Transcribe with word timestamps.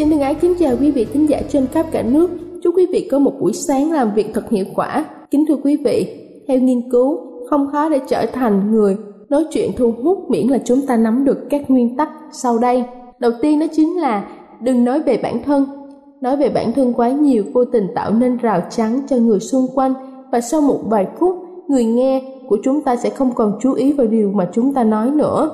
Xin 0.00 0.10
thân 0.10 0.20
ái 0.20 0.34
kính 0.34 0.54
chào 0.58 0.76
quý 0.80 0.90
vị 0.90 1.06
thính 1.12 1.28
giả 1.28 1.40
trên 1.48 1.66
khắp 1.66 1.86
cả 1.92 2.02
nước. 2.02 2.30
Chúc 2.62 2.76
quý 2.76 2.86
vị 2.92 3.08
có 3.10 3.18
một 3.18 3.32
buổi 3.40 3.52
sáng 3.52 3.92
làm 3.92 4.14
việc 4.14 4.30
thật 4.34 4.50
hiệu 4.50 4.64
quả. 4.74 5.04
Kính 5.30 5.44
thưa 5.48 5.56
quý 5.64 5.76
vị, 5.76 6.26
theo 6.48 6.58
nghiên 6.58 6.90
cứu, 6.90 7.18
không 7.50 7.68
khó 7.72 7.88
để 7.88 8.00
trở 8.08 8.26
thành 8.26 8.72
người 8.72 8.96
nói 9.28 9.44
chuyện 9.52 9.70
thu 9.76 9.94
hút 10.02 10.30
miễn 10.30 10.46
là 10.46 10.58
chúng 10.64 10.86
ta 10.86 10.96
nắm 10.96 11.24
được 11.24 11.38
các 11.50 11.70
nguyên 11.70 11.96
tắc 11.96 12.08
sau 12.32 12.58
đây. 12.58 12.84
Đầu 13.18 13.30
tiên 13.42 13.60
đó 13.60 13.66
chính 13.72 14.00
là 14.00 14.28
đừng 14.62 14.84
nói 14.84 15.02
về 15.02 15.20
bản 15.22 15.42
thân. 15.42 15.66
Nói 16.20 16.36
về 16.36 16.48
bản 16.48 16.72
thân 16.72 16.92
quá 16.92 17.10
nhiều 17.10 17.44
vô 17.52 17.64
tình 17.64 17.86
tạo 17.94 18.12
nên 18.12 18.36
rào 18.36 18.62
chắn 18.70 19.00
cho 19.08 19.16
người 19.16 19.40
xung 19.40 19.66
quanh 19.74 19.94
và 20.32 20.40
sau 20.40 20.60
một 20.60 20.78
vài 20.84 21.06
phút, 21.18 21.36
người 21.68 21.84
nghe 21.84 22.22
của 22.48 22.58
chúng 22.62 22.82
ta 22.82 22.96
sẽ 22.96 23.10
không 23.10 23.32
còn 23.34 23.58
chú 23.60 23.72
ý 23.72 23.92
vào 23.92 24.06
điều 24.06 24.32
mà 24.32 24.48
chúng 24.52 24.74
ta 24.74 24.84
nói 24.84 25.10
nữa 25.10 25.50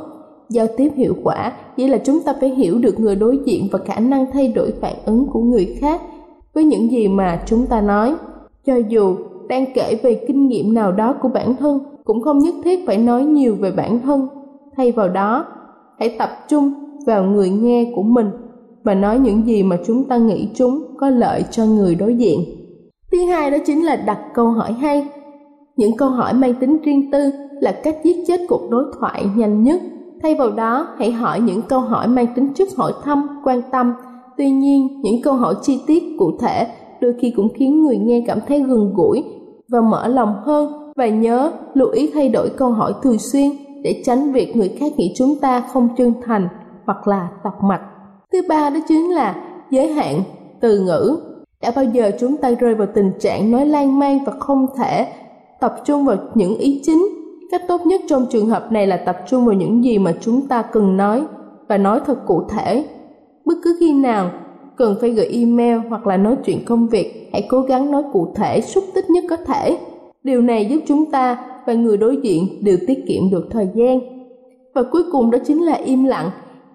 giao 0.49 0.67
tiếp 0.77 0.93
hiệu 0.97 1.15
quả. 1.23 1.53
Nghĩa 1.77 1.89
là 1.89 1.99
chúng 1.99 2.21
ta 2.21 2.35
phải 2.41 2.49
hiểu 2.49 2.79
được 2.79 3.01
người 3.01 3.17
đối 3.17 3.39
diện 3.45 3.69
và 3.73 3.79
khả 3.79 4.01
năng 4.01 4.27
thay 4.33 4.49
đổi 4.49 4.73
phản 4.81 4.95
ứng 5.05 5.27
của 5.27 5.41
người 5.41 5.77
khác 5.81 6.01
với 6.55 6.65
những 6.65 6.91
gì 6.91 7.09
mà 7.09 7.43
chúng 7.47 7.67
ta 7.67 7.81
nói. 7.81 8.15
Cho 8.67 8.77
dù 8.89 9.17
đang 9.49 9.65
kể 9.75 10.01
về 10.03 10.25
kinh 10.29 10.49
nghiệm 10.49 10.75
nào 10.75 10.93
đó 10.93 11.15
của 11.21 11.29
bản 11.29 11.57
thân, 11.57 11.79
cũng 12.05 12.23
không 12.23 12.39
nhất 12.39 12.55
thiết 12.65 12.87
phải 12.87 12.99
nói 12.99 13.25
nhiều 13.25 13.57
về 13.61 13.73
bản 13.73 14.01
thân. 14.01 14.29
Thay 14.77 14.93
vào 14.93 15.09
đó, 15.09 15.47
hãy 15.99 16.17
tập 16.19 16.31
trung 16.49 16.73
vào 17.07 17.25
người 17.25 17.51
nghe 17.51 17.93
của 17.97 18.03
mình 18.03 18.31
và 18.85 18.95
nói 18.95 19.19
những 19.19 19.47
gì 19.47 19.63
mà 19.63 19.79
chúng 19.87 20.05
ta 20.05 20.17
nghĩ 20.17 20.49
chúng 20.55 20.83
có 20.99 21.11
lợi 21.11 21.45
cho 21.51 21.65
người 21.65 21.95
đối 21.95 22.15
diện. 22.15 22.41
Thứ 23.13 23.19
hai 23.25 23.51
đó 23.51 23.57
chính 23.67 23.85
là 23.85 23.97
đặt 23.97 24.19
câu 24.35 24.51
hỏi 24.51 24.73
hay. 24.73 25.09
Những 25.77 25.97
câu 25.97 26.09
hỏi 26.09 26.35
mang 26.35 26.55
tính 26.55 26.77
riêng 26.85 27.11
tư 27.11 27.31
là 27.61 27.81
cách 27.83 27.97
giết 28.05 28.17
chết 28.27 28.41
cuộc 28.49 28.71
đối 28.71 28.85
thoại 29.01 29.25
nhanh 29.37 29.63
nhất 29.63 29.81
thay 30.23 30.35
vào 30.35 30.51
đó, 30.51 30.89
hãy 30.99 31.13
hỏi 31.13 31.41
những 31.41 31.63
câu 31.63 31.81
hỏi 31.81 32.09
mang 32.09 32.27
tính 32.35 32.55
chất 32.55 32.69
hỏi 32.77 32.93
thăm, 33.05 33.41
quan 33.45 33.63
tâm. 33.73 33.95
Tuy 34.37 34.51
nhiên, 34.51 35.01
những 35.03 35.23
câu 35.23 35.35
hỏi 35.35 35.55
chi 35.63 35.81
tiết 35.87 36.03
cụ 36.19 36.39
thể 36.41 36.67
đôi 37.01 37.15
khi 37.21 37.33
cũng 37.37 37.49
khiến 37.55 37.83
người 37.83 37.97
nghe 37.99 38.25
cảm 38.27 38.39
thấy 38.49 38.61
gần 38.61 38.93
gũi 38.95 39.25
và 39.69 39.81
mở 39.81 40.09
lòng 40.09 40.35
hơn. 40.45 40.93
Và 40.97 41.07
nhớ 41.07 41.53
lưu 41.75 41.89
ý 41.89 42.11
thay 42.15 42.29
đổi 42.29 42.49
câu 42.49 42.71
hỏi 42.71 42.95
thường 43.03 43.19
xuyên 43.19 43.51
để 43.83 44.03
tránh 44.05 44.33
việc 44.33 44.57
người 44.57 44.69
khác 44.69 44.93
nghĩ 44.97 45.15
chúng 45.17 45.35
ta 45.41 45.61
không 45.61 45.89
chân 45.97 46.13
thành 46.27 46.49
hoặc 46.87 47.09
là 47.09 47.29
tọc 47.45 47.63
mạch. 47.63 47.81
Thứ 48.33 48.43
ba 48.49 48.71
đó 48.71 48.81
chính 48.89 49.15
là 49.15 49.37
giới 49.71 49.89
hạn 49.89 50.23
từ 50.61 50.81
ngữ. 50.81 51.19
Đã 51.63 51.73
bao 51.77 51.85
giờ 51.85 52.11
chúng 52.21 52.37
ta 52.37 52.51
rơi 52.51 52.75
vào 52.75 52.89
tình 52.95 53.13
trạng 53.21 53.51
nói 53.51 53.67
lan 53.67 53.99
man 53.99 54.19
và 54.27 54.33
không 54.39 54.67
thể 54.77 55.07
tập 55.61 55.75
trung 55.85 56.05
vào 56.05 56.17
những 56.35 56.59
ý 56.59 56.81
chính 56.85 57.16
Cách 57.51 57.63
tốt 57.69 57.87
nhất 57.87 58.01
trong 58.09 58.27
trường 58.31 58.47
hợp 58.47 58.73
này 58.73 58.87
là 58.87 58.97
tập 58.97 59.17
trung 59.29 59.47
vào 59.47 59.55
những 59.55 59.85
gì 59.85 59.99
mà 59.99 60.15
chúng 60.21 60.49
ta 60.49 60.63
cần 60.63 60.97
nói 60.97 61.23
và 61.69 61.79
nói 61.79 62.01
thật 62.07 62.19
cụ 62.27 62.43
thể. 62.49 62.85
Bất 63.45 63.55
cứ 63.65 63.77
khi 63.81 63.93
nào 63.93 64.31
cần 64.77 64.97
phải 65.01 65.11
gửi 65.11 65.27
email 65.27 65.79
hoặc 65.89 66.07
là 66.07 66.17
nói 66.17 66.37
chuyện 66.45 66.65
công 66.65 66.89
việc, 66.89 67.29
hãy 67.33 67.47
cố 67.49 67.61
gắng 67.61 67.91
nói 67.91 68.03
cụ 68.13 68.33
thể, 68.35 68.61
xúc 68.61 68.85
tích 68.95 69.11
nhất 69.11 69.25
có 69.31 69.37
thể. 69.37 69.79
Điều 70.23 70.43
này 70.43 70.67
giúp 70.67 70.79
chúng 70.87 71.11
ta 71.11 71.39
và 71.67 71.73
người 71.73 71.97
đối 71.97 72.17
diện 72.17 72.65
đều 72.65 72.77
tiết 72.87 73.05
kiệm 73.09 73.31
được 73.31 73.47
thời 73.51 73.69
gian. 73.75 74.01
Và 74.75 74.83
cuối 74.83 75.03
cùng 75.13 75.31
đó 75.31 75.39
chính 75.47 75.63
là 75.63 75.75
im 75.75 76.05
lặng. 76.05 76.31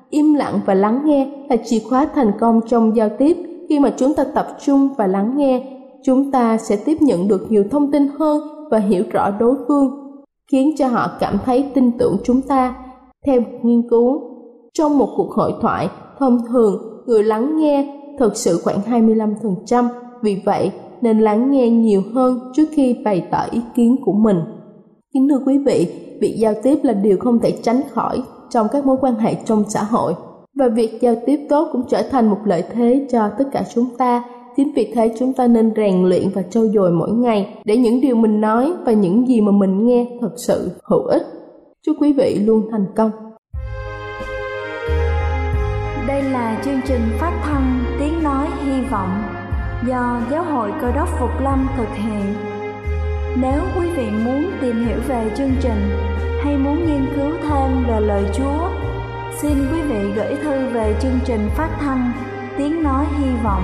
Im 0.10 0.34
lặng 0.34 0.60
và 0.66 0.74
lắng 0.74 1.02
nghe 1.06 1.28
là 1.50 1.56
chìa 1.66 1.80
khóa 1.90 2.08
thành 2.16 2.32
công 2.40 2.62
trong 2.68 2.96
giao 2.96 3.10
tiếp. 3.18 3.38
Khi 3.70 3.80
mà 3.80 3.94
chúng 3.98 4.14
ta 4.14 4.24
tập 4.24 4.48
trung 4.66 4.90
và 4.98 5.08
lắng 5.08 5.34
nghe, 5.38 5.64
chúng 6.04 6.32
ta 6.32 6.58
sẽ 6.58 6.76
tiếp 6.86 6.98
nhận 7.02 7.28
được 7.28 7.52
nhiều 7.52 7.64
thông 7.72 7.92
tin 7.92 8.08
hơn 8.20 8.42
và 8.70 8.78
hiểu 8.78 9.04
rõ 9.12 9.32
đối 9.40 9.56
phương 9.68 10.01
khiến 10.52 10.74
cho 10.78 10.88
họ 10.88 11.12
cảm 11.20 11.38
thấy 11.46 11.66
tin 11.74 11.92
tưởng 11.98 12.18
chúng 12.24 12.42
ta. 12.42 12.76
Theo 13.26 13.42
một 13.42 13.48
nghiên 13.64 13.90
cứu, 13.90 14.22
trong 14.74 14.98
một 14.98 15.10
cuộc 15.18 15.32
hội 15.32 15.54
thoại, 15.62 15.90
thông 16.20 16.38
thường 16.48 17.04
người 17.06 17.24
lắng 17.24 17.58
nghe 17.58 17.98
thực 18.20 18.38
sự 18.38 18.60
khoảng 18.64 18.82
25%, 18.82 19.88
vì 20.22 20.42
vậy 20.46 20.72
nên 21.02 21.20
lắng 21.20 21.52
nghe 21.52 21.70
nhiều 21.70 22.02
hơn 22.14 22.40
trước 22.54 22.66
khi 22.72 22.96
bày 23.06 23.28
tỏ 23.32 23.46
ý 23.52 23.62
kiến 23.76 23.96
của 24.06 24.14
mình. 24.14 24.38
Kính 25.14 25.30
thưa 25.30 25.40
quý 25.46 25.58
vị, 25.58 25.88
việc 26.22 26.36
giao 26.40 26.54
tiếp 26.64 26.80
là 26.84 26.94
điều 26.94 27.18
không 27.18 27.40
thể 27.40 27.52
tránh 27.64 27.82
khỏi 27.92 28.24
trong 28.50 28.68
các 28.72 28.86
mối 28.86 28.98
quan 29.02 29.16
hệ 29.16 29.36
trong 29.46 29.64
xã 29.68 29.84
hội 29.84 30.14
và 30.56 30.68
việc 30.68 31.02
giao 31.02 31.16
tiếp 31.26 31.40
tốt 31.50 31.70
cũng 31.72 31.84
trở 31.90 32.04
thành 32.12 32.30
một 32.30 32.38
lợi 32.46 32.64
thế 32.74 33.08
cho 33.12 33.30
tất 33.38 33.46
cả 33.52 33.64
chúng 33.76 33.86
ta 33.98 34.24
Chính 34.58 34.72
vì 34.76 34.92
thế 34.96 35.14
chúng 35.20 35.34
ta 35.34 35.48
nên 35.48 35.74
rèn 35.76 36.04
luyện 36.10 36.30
và 36.34 36.42
trau 36.42 36.68
dồi 36.68 36.92
mỗi 36.92 37.12
ngày 37.12 37.48
để 37.66 37.78
những 37.78 38.02
điều 38.02 38.16
mình 38.16 38.42
nói 38.42 38.74
và 38.86 38.92
những 38.92 39.28
gì 39.28 39.42
mà 39.42 39.52
mình 39.52 39.88
nghe 39.88 40.06
thật 40.22 40.32
sự 40.48 40.72
hữu 40.84 41.04
ích. 41.04 41.24
Chúc 41.86 41.96
quý 42.00 42.14
vị 42.14 42.40
luôn 42.46 42.68
thành 42.72 42.86
công. 42.96 43.12
Đây 46.08 46.24
là 46.24 46.62
chương 46.66 46.82
trình 46.88 47.02
phát 47.20 47.42
thanh 47.44 47.80
Tiếng 48.00 48.24
Nói 48.24 48.48
Hy 48.66 48.82
Vọng 48.92 49.24
do 49.88 50.22
Giáo 50.32 50.44
hội 50.44 50.72
Cơ 50.82 50.92
đốc 50.96 51.10
Phục 51.20 51.30
Lâm 51.44 51.68
thực 51.78 51.90
hiện. 51.96 52.34
Nếu 53.42 53.62
quý 53.80 53.88
vị 53.98 54.06
muốn 54.26 54.44
tìm 54.62 54.86
hiểu 54.86 54.98
về 55.08 55.32
chương 55.38 55.52
trình 55.62 55.90
hay 56.44 56.58
muốn 56.58 56.76
nghiên 56.76 57.06
cứu 57.16 57.32
thêm 57.42 57.84
về 57.88 58.00
lời 58.00 58.24
Chúa, 58.34 58.70
xin 59.42 59.54
quý 59.72 59.82
vị 59.82 60.12
gửi 60.16 60.36
thư 60.44 60.70
về 60.74 60.96
chương 61.02 61.20
trình 61.26 61.42
phát 61.58 61.78
thanh 61.80 62.12
Tiếng 62.58 62.84
Nói 62.84 63.06
Hy 63.20 63.28
Vọng 63.44 63.64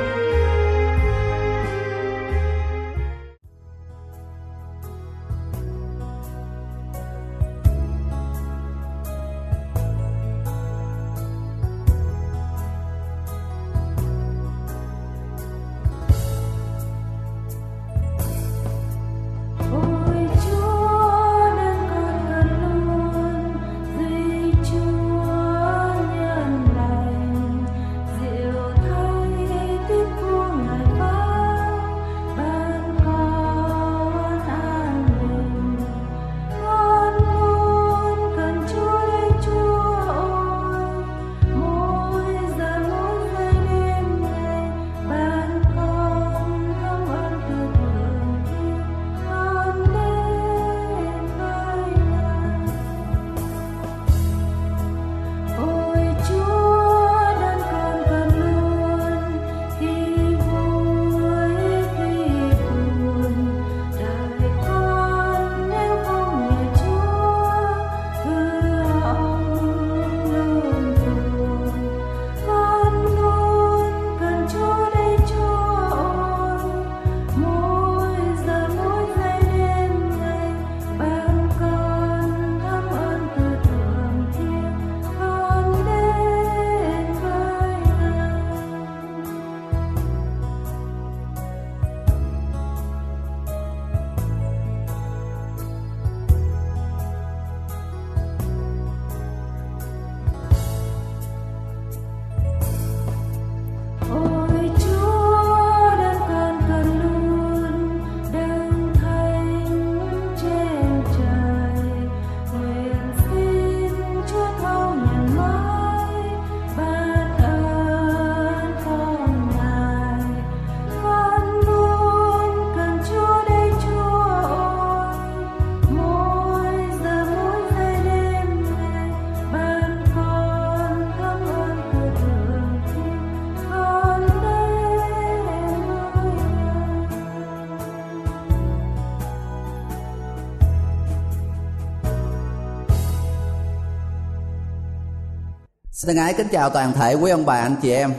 Xin 146.05 146.15
ái 146.15 146.33
kính 146.33 146.47
chào 146.51 146.69
toàn 146.69 146.93
thể 146.93 147.13
quý 147.13 147.31
ông 147.31 147.45
bà 147.45 147.55
anh 147.55 147.75
chị 147.81 147.91
em. 147.91 148.13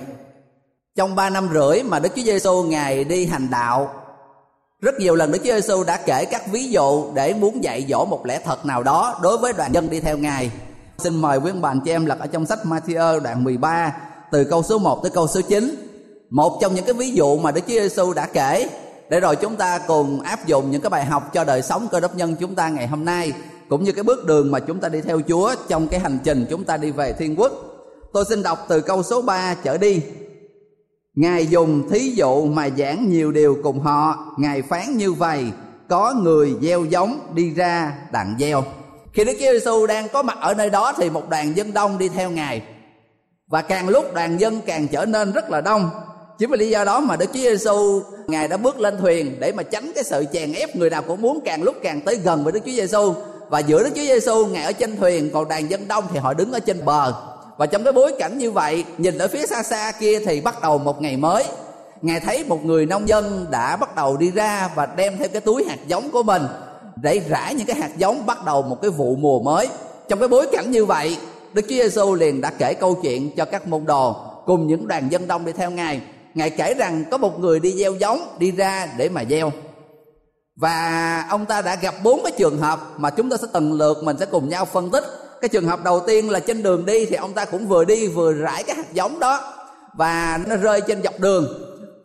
Trong 0.96 1.14
ba 1.14 1.30
năm 1.30 1.48
rưỡi 1.54 1.82
mà 1.82 1.98
Đức 1.98 2.08
Chúa 2.16 2.22
Giêsu 2.22 2.62
ngài 2.62 3.04
đi 3.04 3.26
hành 3.26 3.50
đạo, 3.50 3.94
rất 4.80 4.94
nhiều 4.98 5.14
lần 5.14 5.32
Đức 5.32 5.38
Chúa 5.38 5.52
Giêsu 5.52 5.84
đã 5.84 5.96
kể 6.06 6.24
các 6.24 6.42
ví 6.52 6.70
dụ 6.70 7.04
để 7.14 7.34
muốn 7.34 7.64
dạy 7.64 7.86
dỗ 7.88 8.04
một 8.04 8.26
lẽ 8.26 8.40
thật 8.44 8.66
nào 8.66 8.82
đó 8.82 9.18
đối 9.22 9.38
với 9.38 9.52
đoàn 9.52 9.74
dân 9.74 9.90
đi 9.90 10.00
theo 10.00 10.18
ngài. 10.18 10.50
Xin 10.98 11.20
mời 11.20 11.38
quý 11.38 11.50
ông 11.50 11.60
bà 11.60 11.70
anh 11.70 11.80
chị 11.84 11.90
em 11.90 12.06
lật 12.06 12.18
ở 12.20 12.26
trong 12.26 12.46
sách 12.46 12.58
Matthew 12.64 13.20
đoạn 13.20 13.44
13 13.44 13.96
từ 14.30 14.44
câu 14.44 14.62
số 14.62 14.78
1 14.78 15.02
tới 15.02 15.10
câu 15.10 15.26
số 15.26 15.40
9. 15.40 15.74
Một 16.30 16.58
trong 16.60 16.74
những 16.74 16.84
cái 16.84 16.94
ví 16.94 17.10
dụ 17.10 17.38
mà 17.38 17.50
Đức 17.50 17.60
Chúa 17.60 17.80
Giêsu 17.80 18.12
đã 18.12 18.26
kể 18.26 18.68
để 19.08 19.20
rồi 19.20 19.36
chúng 19.36 19.56
ta 19.56 19.78
cùng 19.78 20.20
áp 20.20 20.46
dụng 20.46 20.70
những 20.70 20.80
cái 20.80 20.90
bài 20.90 21.04
học 21.04 21.32
cho 21.32 21.44
đời 21.44 21.62
sống 21.62 21.88
cơ 21.90 22.00
đốc 22.00 22.16
nhân 22.16 22.36
chúng 22.40 22.54
ta 22.54 22.68
ngày 22.68 22.86
hôm 22.86 23.04
nay 23.04 23.32
cũng 23.68 23.84
như 23.84 23.92
cái 23.92 24.04
bước 24.04 24.26
đường 24.26 24.50
mà 24.50 24.60
chúng 24.60 24.80
ta 24.80 24.88
đi 24.88 25.00
theo 25.00 25.20
Chúa 25.28 25.54
trong 25.68 25.88
cái 25.88 26.00
hành 26.00 26.18
trình 26.24 26.46
chúng 26.50 26.64
ta 26.64 26.76
đi 26.76 26.90
về 26.90 27.12
thiên 27.12 27.40
quốc. 27.40 27.71
Tôi 28.12 28.24
xin 28.28 28.42
đọc 28.42 28.66
từ 28.68 28.80
câu 28.80 29.02
số 29.02 29.22
3 29.22 29.54
trở 29.64 29.78
đi. 29.78 30.00
Ngài 31.14 31.46
dùng 31.46 31.88
thí 31.90 31.98
dụ 31.98 32.46
mà 32.46 32.68
giảng 32.78 33.08
nhiều 33.08 33.32
điều 33.32 33.58
cùng 33.62 33.80
họ, 33.80 34.34
Ngài 34.38 34.62
phán 34.62 34.96
như 34.96 35.12
vậy, 35.12 35.44
có 35.88 36.14
người 36.22 36.54
gieo 36.62 36.84
giống 36.84 37.20
đi 37.34 37.50
ra 37.50 37.94
đặng 38.12 38.36
gieo. 38.40 38.64
Khi 39.12 39.24
Đức 39.24 39.32
Chúa 39.32 39.52
Giêsu 39.52 39.86
đang 39.86 40.08
có 40.08 40.22
mặt 40.22 40.38
ở 40.40 40.54
nơi 40.54 40.70
đó 40.70 40.92
thì 40.96 41.10
một 41.10 41.28
đoàn 41.28 41.56
dân 41.56 41.72
đông 41.72 41.98
đi 41.98 42.08
theo 42.08 42.30
Ngài. 42.30 42.62
Và 43.50 43.62
càng 43.62 43.88
lúc 43.88 44.14
đoàn 44.14 44.40
dân 44.40 44.60
càng 44.66 44.88
trở 44.88 45.04
nên 45.04 45.32
rất 45.32 45.50
là 45.50 45.60
đông. 45.60 45.90
Chính 46.38 46.50
vì 46.50 46.56
lý 46.56 46.70
do 46.70 46.84
đó 46.84 47.00
mà 47.00 47.16
Đức 47.16 47.26
Chúa 47.26 47.40
Giêsu 47.40 48.02
Ngài 48.26 48.48
đã 48.48 48.56
bước 48.56 48.80
lên 48.80 48.98
thuyền 49.00 49.36
để 49.40 49.52
mà 49.52 49.62
tránh 49.62 49.92
cái 49.94 50.04
sự 50.04 50.24
chèn 50.32 50.52
ép 50.52 50.76
người 50.76 50.90
nào 50.90 51.02
cũng 51.02 51.22
muốn 51.22 51.40
càng 51.44 51.62
lúc 51.62 51.76
càng 51.82 52.00
tới 52.00 52.16
gần 52.16 52.44
với 52.44 52.52
Đức 52.52 52.60
Chúa 52.64 52.72
Giêsu 52.72 53.14
và 53.48 53.58
giữa 53.58 53.82
Đức 53.82 53.90
Chúa 53.94 54.02
Giêsu 54.02 54.46
ngài 54.46 54.64
ở 54.64 54.72
trên 54.72 54.96
thuyền 54.96 55.30
còn 55.34 55.48
đoàn 55.48 55.70
dân 55.70 55.88
đông 55.88 56.04
thì 56.12 56.18
họ 56.18 56.34
đứng 56.34 56.52
ở 56.52 56.60
trên 56.60 56.84
bờ 56.84 57.31
và 57.56 57.66
trong 57.66 57.84
cái 57.84 57.92
bối 57.92 58.14
cảnh 58.18 58.38
như 58.38 58.50
vậy, 58.50 58.84
nhìn 58.98 59.18
ở 59.18 59.28
phía 59.28 59.46
xa 59.46 59.62
xa 59.62 59.92
kia 60.00 60.18
thì 60.26 60.40
bắt 60.40 60.62
đầu 60.62 60.78
một 60.78 61.02
ngày 61.02 61.16
mới. 61.16 61.44
Ngài 62.02 62.20
thấy 62.20 62.44
một 62.44 62.64
người 62.64 62.86
nông 62.86 63.08
dân 63.08 63.46
đã 63.50 63.76
bắt 63.76 63.96
đầu 63.96 64.16
đi 64.16 64.30
ra 64.30 64.70
và 64.74 64.86
đem 64.86 65.18
theo 65.18 65.28
cái 65.32 65.40
túi 65.40 65.64
hạt 65.64 65.78
giống 65.86 66.10
của 66.10 66.22
mình, 66.22 66.42
để 66.96 67.20
rải 67.28 67.54
những 67.54 67.66
cái 67.66 67.76
hạt 67.76 67.90
giống 67.96 68.26
bắt 68.26 68.44
đầu 68.44 68.62
một 68.62 68.82
cái 68.82 68.90
vụ 68.90 69.16
mùa 69.16 69.40
mới. 69.40 69.68
Trong 70.08 70.18
cái 70.18 70.28
bối 70.28 70.48
cảnh 70.52 70.70
như 70.70 70.84
vậy, 70.84 71.16
Đức 71.52 71.62
Chúa 71.62 71.74
Giêsu 71.74 72.14
liền 72.14 72.40
đã 72.40 72.50
kể 72.58 72.74
câu 72.74 72.98
chuyện 73.02 73.36
cho 73.36 73.44
các 73.44 73.66
môn 73.66 73.84
đồ 73.84 74.16
cùng 74.46 74.66
những 74.66 74.88
đoàn 74.88 75.12
dân 75.12 75.26
đông 75.26 75.44
đi 75.44 75.52
theo 75.52 75.70
ngài. 75.70 76.00
Ngài 76.34 76.50
kể 76.50 76.74
rằng 76.74 77.04
có 77.10 77.18
một 77.18 77.40
người 77.40 77.60
đi 77.60 77.72
gieo 77.72 77.94
giống, 77.94 78.36
đi 78.38 78.50
ra 78.50 78.88
để 78.96 79.08
mà 79.08 79.24
gieo. 79.30 79.50
Và 80.56 81.26
ông 81.30 81.46
ta 81.46 81.62
đã 81.62 81.76
gặp 81.76 81.94
bốn 82.04 82.22
cái 82.22 82.32
trường 82.38 82.58
hợp 82.58 82.80
mà 82.96 83.10
chúng 83.10 83.30
ta 83.30 83.36
sẽ 83.36 83.46
từng 83.52 83.72
lượt 83.72 84.04
mình 84.04 84.16
sẽ 84.20 84.26
cùng 84.26 84.48
nhau 84.48 84.64
phân 84.64 84.90
tích 84.90 85.04
cái 85.42 85.48
trường 85.48 85.66
hợp 85.66 85.84
đầu 85.84 86.00
tiên 86.00 86.30
là 86.30 86.40
trên 86.40 86.62
đường 86.62 86.86
đi 86.86 87.06
thì 87.06 87.16
ông 87.16 87.32
ta 87.32 87.44
cũng 87.44 87.68
vừa 87.68 87.84
đi 87.84 88.08
vừa 88.08 88.32
rải 88.32 88.62
cái 88.62 88.76
hạt 88.76 88.92
giống 88.92 89.18
đó. 89.18 89.54
Và 89.94 90.40
nó 90.46 90.56
rơi 90.56 90.80
trên 90.80 91.02
dọc 91.02 91.20
đường. 91.20 91.46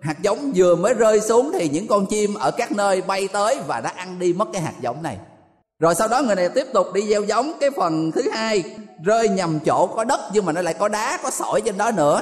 Hạt 0.02 0.16
giống 0.22 0.52
vừa 0.56 0.76
mới 0.76 0.94
rơi 0.94 1.22
xuống 1.22 1.52
thì 1.54 1.70
những 1.70 1.88
con 1.88 2.06
chim 2.06 2.34
ở 2.34 2.52
các 2.52 2.72
nơi 2.72 3.02
bay 3.02 3.28
tới 3.28 3.60
và 3.68 3.82
đã 3.82 3.92
ăn 3.96 4.20
đi 4.20 4.34
mất 4.34 4.48
cái 4.54 4.62
hạt 4.62 4.74
giống 4.82 5.04
này. 5.04 5.18
Rồi 5.80 5.96
sau 5.96 6.08
đó 6.08 6.22
người 6.22 6.36
này 6.36 6.50
tiếp 6.50 6.68
tục 6.74 6.94
đi 6.94 7.08
gieo 7.08 7.22
giống. 7.22 7.54
Cái 7.60 7.70
phần 7.78 8.12
thứ 8.12 8.22
hai 8.34 8.64
rơi 9.06 9.30
nhầm 9.30 9.60
chỗ 9.66 9.88
có 9.88 10.04
đất 10.04 10.20
nhưng 10.34 10.46
mà 10.46 10.52
nó 10.52 10.62
lại 10.62 10.74
có 10.74 10.88
đá, 10.88 11.20
có 11.24 11.30
sỏi 11.30 11.62
trên 11.62 11.78
đó 11.78 11.92
nữa. 11.92 12.22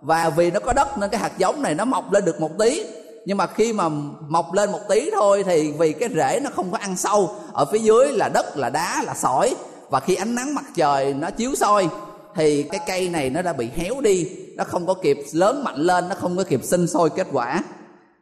Và 0.00 0.30
vì 0.36 0.50
nó 0.50 0.60
có 0.60 0.72
đất 0.72 0.98
nên 0.98 1.10
cái 1.10 1.20
hạt 1.20 1.38
giống 1.38 1.62
này 1.62 1.74
nó 1.74 1.84
mọc 1.84 2.12
lên 2.12 2.24
được 2.24 2.40
một 2.40 2.50
tí. 2.58 2.84
Nhưng 3.26 3.36
mà 3.36 3.46
khi 3.46 3.72
mà 3.72 3.88
mọc 4.28 4.52
lên 4.52 4.72
một 4.72 4.80
tí 4.88 5.10
thôi 5.10 5.44
thì 5.46 5.72
vì 5.78 5.92
cái 5.92 6.08
rễ 6.14 6.40
nó 6.42 6.50
không 6.56 6.70
có 6.70 6.78
ăn 6.78 6.96
sâu. 6.96 7.34
Ở 7.52 7.64
phía 7.64 7.78
dưới 7.78 8.08
là 8.12 8.28
đất, 8.28 8.56
là 8.56 8.70
đá, 8.70 9.02
là 9.06 9.14
sỏi 9.14 9.54
và 9.94 10.00
khi 10.00 10.14
ánh 10.14 10.34
nắng 10.34 10.54
mặt 10.54 10.64
trời 10.74 11.14
nó 11.14 11.30
chiếu 11.30 11.54
soi, 11.54 11.88
thì 12.34 12.62
cái 12.62 12.80
cây 12.86 13.08
này 13.08 13.30
nó 13.30 13.42
đã 13.42 13.52
bị 13.52 13.68
héo 13.76 14.00
đi. 14.00 14.28
Nó 14.56 14.64
không 14.64 14.86
có 14.86 14.94
kịp 14.94 15.18
lớn 15.32 15.64
mạnh 15.64 15.76
lên, 15.76 16.08
nó 16.08 16.14
không 16.20 16.36
có 16.36 16.44
kịp 16.44 16.60
sinh 16.64 16.86
sôi 16.86 17.10
kết 17.10 17.26
quả. 17.32 17.62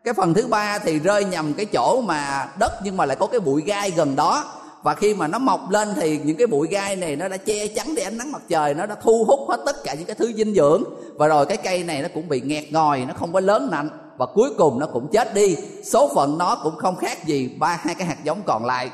Cái 0.05 0.15
phần 0.15 0.35
thứ 0.35 0.47
ba 0.47 0.79
thì 0.79 0.99
rơi 0.99 1.25
nhầm 1.25 1.55
cái 1.55 1.67
chỗ 1.67 2.01
mà 2.01 2.49
đất, 2.59 2.73
nhưng 2.85 2.97
mà 2.97 3.07
lại 3.07 3.17
có 3.21 3.27
cái 3.27 3.41
bụi 3.41 3.63
gai 3.67 3.91
gần 3.91 4.17
đó. 4.17 4.45
Và 4.83 4.95
khi 4.95 5.15
mà 5.15 5.27
nó 5.27 5.39
mọc 5.39 5.71
lên 5.71 5.89
thì 5.97 6.21
những 6.25 6.37
cái 6.37 6.47
bụi 6.47 6.69
gai 6.69 6.97
này 6.97 7.17
nó 7.17 7.29
đã 7.29 7.37
che 7.37 7.67
chắn 7.67 7.95
đi 7.95 8.03
ánh 8.03 8.19
nắng 8.19 8.33
mặt 8.33 8.43
trời, 8.49 8.75
nó 8.75 8.87
đã 8.87 8.95
thu 9.03 9.25
hút 9.25 9.41
hết 9.49 9.63
tất 9.67 9.85
cả 9.85 9.95
những 9.95 10.07
cái 10.07 10.17
thứ 10.17 10.33
dinh 10.33 10.55
dưỡng. 10.55 10.85
Và 11.15 11.27
rồi 11.27 11.47
cái 11.47 11.57
cây 11.57 11.85
này 11.85 12.03
nó 12.03 12.09
cũng 12.15 12.29
bị 12.29 12.41
nghẹt 12.41 12.65
ngòi, 12.73 13.05
nó 13.09 13.15
không 13.15 13.33
có 13.33 13.41
lớn 13.41 13.69
mạnh. 13.71 13.89
Và 14.17 14.27
cuối 14.27 14.51
cùng 14.59 14.79
nó 14.79 14.87
cũng 14.87 15.09
chết 15.13 15.35
đi. 15.35 15.57
Số 15.85 16.11
phận 16.15 16.39
nó 16.39 16.61
cũng 16.63 16.77
không 16.77 16.97
khác 16.97 17.27
gì 17.27 17.51
ba, 17.59 17.81
hai 17.83 17.95
cái 17.95 18.07
hạt 18.07 18.25
giống 18.25 18.43
còn 18.47 18.65
lại 18.65 18.91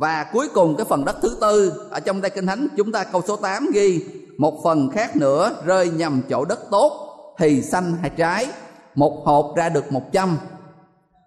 và 0.00 0.24
cuối 0.32 0.48
cùng 0.54 0.76
cái 0.76 0.86
phần 0.88 1.04
đất 1.04 1.16
thứ 1.22 1.36
tư, 1.40 1.72
ở 1.90 2.00
trong 2.00 2.20
đây 2.20 2.30
kinh 2.30 2.46
thánh 2.46 2.68
chúng 2.76 2.92
ta 2.92 3.04
câu 3.04 3.22
số 3.28 3.36
8 3.36 3.70
ghi, 3.72 4.04
một 4.36 4.60
phần 4.64 4.90
khác 4.90 5.16
nữa 5.16 5.52
rơi 5.64 5.90
nhầm 5.90 6.22
chỗ 6.30 6.44
đất 6.44 6.60
tốt 6.70 6.92
thì 7.38 7.62
xanh 7.62 7.94
hay 8.00 8.10
trái. 8.16 8.46
Một 8.94 9.22
hộp 9.24 9.52
ra 9.56 9.68
được 9.68 9.92
một 9.92 10.02
trăm, 10.12 10.38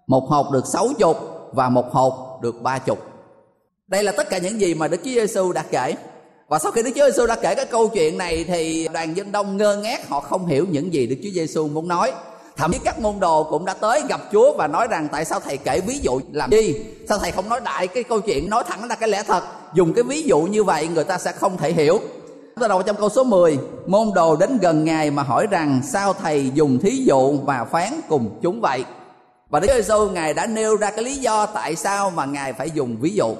một 0.06 0.28
hộp 0.28 0.50
được 0.52 0.66
sáu 0.66 0.88
chục 0.98 1.16
và 1.52 1.68
một 1.68 1.92
hộp 1.92 2.38
được 2.42 2.62
ba 2.62 2.78
chục. 2.78 2.98
Đây 3.86 4.04
là 4.04 4.12
tất 4.12 4.30
cả 4.30 4.38
những 4.38 4.60
gì 4.60 4.74
mà 4.74 4.88
Đức 4.88 5.00
Chúa 5.04 5.10
Giêsu 5.10 5.52
đã 5.52 5.64
kể. 5.70 5.94
Và 6.48 6.58
sau 6.58 6.72
khi 6.72 6.82
Đức 6.82 6.90
Chúa 6.94 7.10
Giêsu 7.10 7.26
đã 7.26 7.36
kể 7.42 7.54
cái 7.54 7.66
câu 7.66 7.88
chuyện 7.88 8.18
này 8.18 8.44
thì 8.48 8.88
đoàn 8.92 9.16
dân 9.16 9.32
đông 9.32 9.56
ngơ 9.56 9.76
ngác, 9.76 10.08
họ 10.08 10.20
không 10.20 10.46
hiểu 10.46 10.66
những 10.70 10.94
gì 10.94 11.06
Đức 11.06 11.16
Chúa 11.22 11.30
Giêsu 11.34 11.68
muốn 11.68 11.88
nói 11.88 12.12
thậm 12.56 12.72
chí 12.72 12.78
các 12.84 12.98
môn 12.98 13.20
đồ 13.20 13.44
cũng 13.44 13.64
đã 13.64 13.74
tới 13.74 14.02
gặp 14.08 14.20
chúa 14.32 14.54
và 14.56 14.66
nói 14.66 14.86
rằng, 14.90 15.08
tại 15.12 15.24
sao 15.24 15.40
thầy 15.40 15.56
kể 15.56 15.80
ví 15.80 15.98
dụ 15.98 16.20
làm 16.32 16.50
gì 16.50 16.74
sao 17.08 17.18
thầy 17.18 17.30
không 17.30 17.48
nói 17.48 17.60
đại 17.64 17.86
cái 17.86 18.02
câu 18.02 18.20
chuyện, 18.20 18.50
nói 18.50 18.64
thẳng 18.66 18.88
ra 18.88 18.94
cái 18.94 19.08
lẽ 19.08 19.22
thật? 19.22 19.42
Dùng 19.74 19.92
cái 19.92 20.02
ví 20.02 20.22
dụ 20.22 20.40
như 20.40 20.64
vậy, 20.64 20.88
người 20.88 21.04
ta 21.04 21.18
sẽ 21.18 21.32
không 21.32 21.56
thể 21.56 21.72
hiểu. 21.72 22.00
Bắt 22.56 22.68
đầu 22.68 22.82
trong 22.82 22.96
câu 22.96 23.08
số 23.08 23.24
10 23.24 23.58
Môn 23.86 24.08
đồ 24.14 24.36
đến 24.36 24.58
gần 24.62 24.84
Ngài 24.84 25.10
mà 25.10 25.22
hỏi 25.22 25.46
rằng, 25.50 25.80
Sao 25.84 26.12
Thầy 26.12 26.50
dùng 26.54 26.78
thí 26.78 26.90
dụ 26.90 27.38
và 27.44 27.64
phán 27.64 28.00
cùng 28.08 28.38
chúng 28.42 28.60
vậy? 28.60 28.84
Và 29.50 29.60
Đức 29.60 29.68
Giêsu 29.74 30.08
Ngài 30.08 30.34
đã 30.34 30.46
nêu 30.46 30.76
ra 30.76 30.90
cái 30.90 31.04
lý 31.04 31.14
do 31.14 31.46
Tại 31.46 31.76
sao 31.76 32.10
mà 32.10 32.24
Ngài 32.24 32.52
phải 32.52 32.70
dùng 32.70 32.96
ví 33.00 33.10
dụ. 33.14 33.34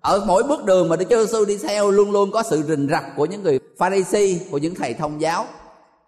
Ở 0.00 0.24
mỗi 0.26 0.42
bước 0.42 0.64
đường 0.64 0.88
mà 0.88 0.96
Đức 0.96 1.06
Giêsu 1.10 1.44
đi 1.44 1.58
theo, 1.58 1.90
Luôn 1.90 2.10
luôn 2.10 2.30
có 2.30 2.42
sự 2.50 2.62
rình 2.68 2.88
rập 2.90 3.04
của 3.16 3.26
những 3.26 3.42
người 3.42 3.60
Pharisee 3.78 4.38
Của 4.50 4.58
những 4.58 4.74
thầy 4.74 4.94
thông 4.94 5.20
giáo 5.20 5.46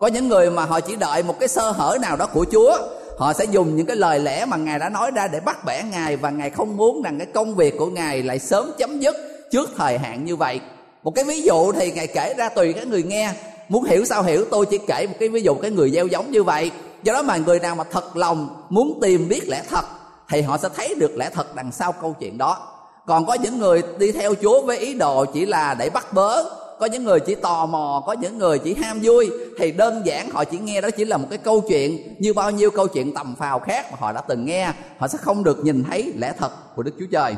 có 0.02 0.08
những 0.08 0.28
người 0.28 0.50
mà 0.50 0.64
họ 0.64 0.80
chỉ 0.80 0.96
đợi 0.96 1.22
một 1.22 1.40
cái 1.40 1.48
sơ 1.48 1.70
hở 1.70 1.98
nào 2.02 2.16
đó 2.16 2.26
của 2.26 2.46
chúa, 2.52 2.78
họ 3.18 3.32
sẽ 3.32 3.44
dùng 3.44 3.76
những 3.76 3.86
cái 3.86 3.96
lời 3.96 4.18
lẽ 4.18 4.44
mà 4.44 4.56
ngài 4.56 4.78
đã 4.78 4.88
nói 4.88 5.10
ra 5.10 5.28
để 5.28 5.40
bắt 5.40 5.64
bẻ 5.64 5.82
ngài 5.90 6.16
và 6.16 6.30
ngài 6.30 6.50
không 6.50 6.76
muốn 6.76 7.02
rằng 7.02 7.18
cái 7.18 7.26
công 7.34 7.54
việc 7.54 7.78
của 7.78 7.86
ngài 7.86 8.22
lại 8.22 8.38
sớm 8.38 8.72
chấm 8.78 9.00
dứt 9.00 9.16
trước 9.52 9.70
thời 9.76 9.98
hạn 9.98 10.24
như 10.24 10.36
vậy. 10.36 10.60
Một 11.02 11.14
cái 11.14 11.24
ví 11.24 11.42
dụ 11.42 11.72
thì 11.72 11.92
ngài 11.92 12.06
kể 12.06 12.34
ra 12.38 12.48
tùy 12.48 12.72
các 12.72 12.86
người 12.86 13.02
nghe. 13.02 13.32
Muốn 13.68 13.84
hiểu 13.84 14.04
sao 14.04 14.22
hiểu, 14.22 14.44
tôi 14.50 14.66
chỉ 14.66 14.78
kể 14.78 15.06
một 15.06 15.14
cái 15.20 15.28
ví 15.28 15.42
dụ 15.42 15.54
cái 15.54 15.70
người 15.70 15.90
gieo 15.90 16.06
giống 16.06 16.30
như 16.30 16.42
vậy. 16.42 16.70
Do 17.02 17.12
đó 17.12 17.22
mà 17.22 17.36
người 17.36 17.58
nào 17.58 17.74
mà 17.74 17.84
thật 17.84 18.16
lòng 18.16 18.64
muốn 18.68 18.98
tìm 19.02 19.28
biết 19.28 19.48
lẽ 19.48 19.62
thật, 19.70 19.84
thì 20.28 20.40
họ 20.40 20.58
sẽ 20.58 20.68
thấy 20.76 20.94
được 20.98 21.16
lẽ 21.16 21.30
thật 21.34 21.54
đằng 21.54 21.72
sau 21.72 21.92
câu 21.92 22.14
chuyện 22.20 22.38
đó. 22.38 22.68
Còn 23.06 23.26
có 23.26 23.34
những 23.34 23.58
người 23.58 23.82
đi 23.98 24.12
theo 24.12 24.34
chúa 24.42 24.62
với 24.62 24.78
ý 24.78 24.94
đồ 24.94 25.24
chỉ 25.24 25.46
là 25.46 25.74
để 25.74 25.90
bắt 25.90 26.12
bớ 26.12 26.44
có 26.82 26.86
những 26.86 27.04
người 27.04 27.20
chỉ 27.20 27.34
tò 27.34 27.66
mò, 27.66 28.02
có 28.06 28.12
những 28.12 28.38
người 28.38 28.58
chỉ 28.58 28.74
ham 28.74 29.00
vui. 29.02 29.30
Thì 29.58 29.72
đơn 29.72 30.02
giản 30.04 30.30
họ 30.30 30.44
chỉ 30.44 30.58
nghe 30.58 30.80
đó 30.80 30.90
chỉ 30.90 31.04
là 31.04 31.16
một 31.16 31.26
cái 31.30 31.38
câu 31.38 31.60
chuyện. 31.68 32.16
Như 32.18 32.32
bao 32.32 32.50
nhiêu 32.50 32.70
câu 32.70 32.86
chuyện 32.88 33.14
tầm 33.14 33.34
phào 33.38 33.58
khác 33.58 33.86
mà 33.90 33.96
họ 34.00 34.12
đã 34.12 34.20
từng 34.20 34.44
nghe, 34.44 34.72
họ 34.98 35.08
sẽ 35.08 35.18
không 35.18 35.44
được 35.44 35.64
nhìn 35.64 35.84
thấy 35.84 36.12
lẽ 36.16 36.32
thật 36.38 36.76
của 36.76 36.82
Đức 36.82 36.92
Chúa 36.98 37.06
Trời. 37.12 37.34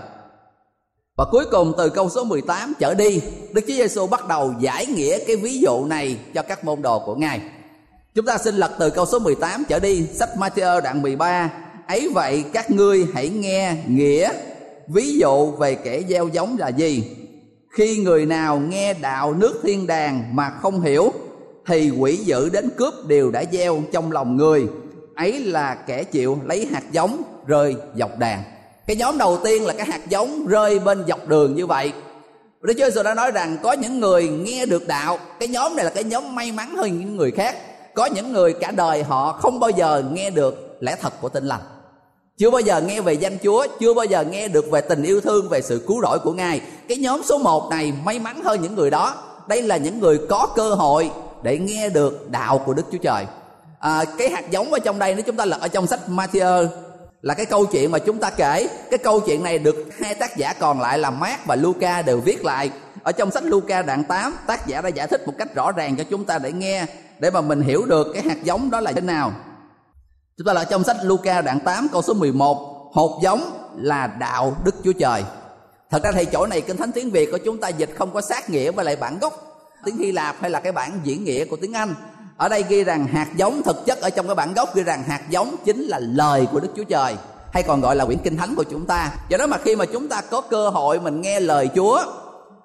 Và 1.16 1.24
cuối 1.30 1.44
cùng 1.50 1.72
từ 1.78 1.88
câu 1.88 2.10
số 2.10 2.24
18 2.24 2.72
trở 2.78 2.94
đi. 2.94 3.20
Đức 3.52 3.60
Chúa 3.68 3.74
Giêsu 3.74 4.06
bắt 4.06 4.28
đầu 4.28 4.54
giải 4.60 4.86
nghĩa 4.86 5.18
cái 5.26 5.36
ví 5.36 5.58
dụ 5.58 5.84
này 5.84 6.16
cho 6.34 6.42
các 6.42 6.64
môn 6.64 6.82
đồ 6.82 6.98
của 6.98 7.14
Ngài. 7.14 7.40
Chúng 8.14 8.26
ta 8.26 8.38
xin 8.38 8.54
lật 8.54 8.70
từ 8.78 8.90
câu 8.90 9.06
số 9.06 9.18
18 9.18 9.64
trở 9.68 9.78
đi. 9.78 10.06
Sách 10.14 10.30
Matthew 10.36 10.80
đoạn 10.80 11.02
13 11.02 11.50
Ấy 11.88 12.10
vậy 12.14 12.44
các 12.52 12.70
ngươi 12.70 13.06
hãy 13.14 13.28
nghe 13.28 13.76
nghĩa 13.86 14.32
Ví 14.88 15.18
dụ 15.18 15.50
về 15.50 15.74
kẻ 15.74 16.02
gieo 16.08 16.28
giống 16.28 16.56
là 16.58 16.68
gì? 16.68 17.04
Khi 17.74 17.96
người 17.96 18.26
nào 18.26 18.58
nghe 18.58 18.94
đạo 18.94 19.34
nước 19.34 19.60
thiên 19.62 19.86
đàng 19.86 20.36
mà 20.36 20.50
không 20.50 20.80
hiểu, 20.80 21.12
thì 21.66 21.90
quỷ 21.90 22.16
dữ 22.16 22.48
đến 22.48 22.70
cướp 22.76 22.94
đều 23.06 23.30
đã 23.30 23.44
gieo 23.52 23.82
trong 23.92 24.12
lòng 24.12 24.36
người. 24.36 24.66
Ấy 25.14 25.40
là 25.40 25.74
kẻ 25.74 26.04
chịu 26.04 26.38
lấy 26.44 26.68
hạt 26.72 26.92
giống 26.92 27.22
rơi 27.46 27.76
dọc 27.96 28.18
đàn. 28.18 28.42
Cái 28.86 28.96
nhóm 28.96 29.18
đầu 29.18 29.38
tiên 29.44 29.64
là 29.64 29.72
cái 29.72 29.86
hạt 29.86 30.08
giống 30.08 30.46
rơi 30.46 30.78
bên 30.78 31.04
dọc 31.08 31.28
đường 31.28 31.54
như 31.54 31.66
vậy. 31.66 31.92
Đức 32.62 32.74
Chúa 32.78 32.84
Giêsu 32.84 33.02
đã 33.02 33.14
nói 33.14 33.30
rằng 33.30 33.56
có 33.62 33.72
những 33.72 34.00
người 34.00 34.28
nghe 34.28 34.66
được 34.66 34.86
đạo, 34.86 35.18
cái 35.40 35.48
nhóm 35.48 35.76
này 35.76 35.84
là 35.84 35.90
cái 35.90 36.04
nhóm 36.04 36.34
may 36.34 36.52
mắn 36.52 36.76
hơn 36.76 36.98
những 36.98 37.16
người 37.16 37.30
khác. 37.30 37.56
Có 37.94 38.06
những 38.06 38.32
người 38.32 38.52
cả 38.52 38.70
đời 38.70 39.02
họ 39.02 39.32
không 39.32 39.60
bao 39.60 39.70
giờ 39.70 40.02
nghe 40.12 40.30
được 40.30 40.76
lẽ 40.80 40.96
thật 41.00 41.12
của 41.20 41.28
tin 41.28 41.44
lành 41.44 41.60
chưa 42.38 42.50
bao 42.50 42.60
giờ 42.60 42.80
nghe 42.80 43.00
về 43.00 43.12
danh 43.12 43.38
Chúa, 43.42 43.66
chưa 43.80 43.94
bao 43.94 44.04
giờ 44.04 44.24
nghe 44.24 44.48
được 44.48 44.70
về 44.70 44.80
tình 44.80 45.02
yêu 45.02 45.20
thương, 45.20 45.48
về 45.48 45.62
sự 45.62 45.84
cứu 45.86 46.02
rỗi 46.02 46.18
của 46.18 46.32
Ngài. 46.32 46.60
Cái 46.88 46.98
nhóm 46.98 47.22
số 47.24 47.38
1 47.38 47.70
này 47.70 47.92
may 48.04 48.18
mắn 48.18 48.40
hơn 48.44 48.62
những 48.62 48.74
người 48.74 48.90
đó. 48.90 49.14
Đây 49.48 49.62
là 49.62 49.76
những 49.76 50.00
người 50.00 50.18
có 50.28 50.48
cơ 50.56 50.74
hội 50.74 51.10
để 51.42 51.58
nghe 51.58 51.88
được 51.88 52.30
đạo 52.30 52.58
của 52.58 52.74
Đức 52.74 52.82
Chúa 52.92 52.98
Trời. 52.98 53.26
À, 53.78 54.04
cái 54.18 54.28
hạt 54.28 54.50
giống 54.50 54.72
ở 54.72 54.78
trong 54.78 54.98
đây 54.98 55.14
nếu 55.14 55.22
chúng 55.22 55.36
ta 55.36 55.44
lật 55.44 55.60
ở 55.60 55.68
trong 55.68 55.86
sách 55.86 56.00
Matthew 56.08 56.66
là 57.22 57.34
cái 57.34 57.46
câu 57.46 57.66
chuyện 57.66 57.90
mà 57.90 57.98
chúng 57.98 58.18
ta 58.18 58.30
kể 58.30 58.68
cái 58.90 58.98
câu 58.98 59.20
chuyện 59.20 59.42
này 59.42 59.58
được 59.58 59.76
hai 60.00 60.14
tác 60.14 60.36
giả 60.36 60.52
còn 60.52 60.80
lại 60.80 60.98
là 60.98 61.10
Mark 61.10 61.46
và 61.46 61.56
Luca 61.56 62.02
đều 62.02 62.20
viết 62.20 62.44
lại 62.44 62.70
ở 63.02 63.12
trong 63.12 63.30
sách 63.30 63.44
Luca 63.44 63.82
đoạn 63.82 64.04
8 64.04 64.34
tác 64.46 64.66
giả 64.66 64.80
đã 64.80 64.88
giải 64.88 65.06
thích 65.06 65.26
một 65.26 65.32
cách 65.38 65.54
rõ 65.54 65.72
ràng 65.72 65.96
cho 65.96 66.04
chúng 66.10 66.24
ta 66.24 66.38
để 66.38 66.52
nghe 66.52 66.86
để 67.18 67.30
mà 67.30 67.40
mình 67.40 67.60
hiểu 67.60 67.84
được 67.84 68.06
cái 68.14 68.22
hạt 68.22 68.44
giống 68.44 68.70
đó 68.70 68.80
là 68.80 68.92
thế 68.92 69.00
nào 69.00 69.32
chúng 70.38 70.46
ta 70.46 70.52
là 70.52 70.64
trong 70.64 70.84
sách 70.84 70.96
Luca 71.02 71.40
đoạn 71.40 71.60
8 71.60 71.88
câu 71.92 72.02
số 72.02 72.14
11 72.14 72.90
hột 72.92 73.22
giống 73.22 73.40
là 73.76 74.06
đạo 74.06 74.56
Đức 74.64 74.74
Chúa 74.84 74.92
Trời. 74.92 75.24
Thật 75.90 76.02
ra 76.02 76.12
thì 76.12 76.24
chỗ 76.24 76.46
này 76.46 76.60
kinh 76.60 76.76
thánh 76.76 76.92
tiếng 76.92 77.10
Việt 77.10 77.28
của 77.32 77.38
chúng 77.38 77.58
ta 77.58 77.68
dịch 77.68 77.90
không 77.98 78.10
có 78.14 78.20
sát 78.20 78.50
nghĩa 78.50 78.70
với 78.70 78.84
lại 78.84 78.96
bản 78.96 79.18
gốc, 79.18 79.32
tiếng 79.84 79.96
Hy 79.96 80.12
Lạp 80.12 80.36
hay 80.40 80.50
là 80.50 80.60
cái 80.60 80.72
bản 80.72 81.00
diễn 81.02 81.24
nghĩa 81.24 81.44
của 81.44 81.56
tiếng 81.56 81.72
Anh. 81.72 81.94
Ở 82.36 82.48
đây 82.48 82.64
ghi 82.68 82.84
rằng 82.84 83.06
hạt 83.06 83.28
giống 83.36 83.62
thực 83.62 83.86
chất 83.86 84.00
ở 84.00 84.10
trong 84.10 84.26
cái 84.26 84.34
bản 84.34 84.54
gốc 84.54 84.74
ghi 84.74 84.82
rằng 84.82 85.02
hạt 85.02 85.20
giống 85.30 85.56
chính 85.64 85.82
là 85.82 85.98
lời 85.98 86.46
của 86.52 86.60
Đức 86.60 86.68
Chúa 86.76 86.84
Trời, 86.84 87.16
hay 87.52 87.62
còn 87.62 87.80
gọi 87.80 87.96
là 87.96 88.04
quyển 88.04 88.18
kinh 88.18 88.36
thánh 88.36 88.54
của 88.54 88.64
chúng 88.64 88.86
ta. 88.86 89.14
Do 89.28 89.38
đó 89.38 89.46
mà 89.46 89.58
khi 89.58 89.76
mà 89.76 89.84
chúng 89.86 90.08
ta 90.08 90.20
có 90.30 90.40
cơ 90.40 90.68
hội 90.68 91.00
mình 91.00 91.20
nghe 91.20 91.40
lời 91.40 91.68
Chúa, 91.74 92.02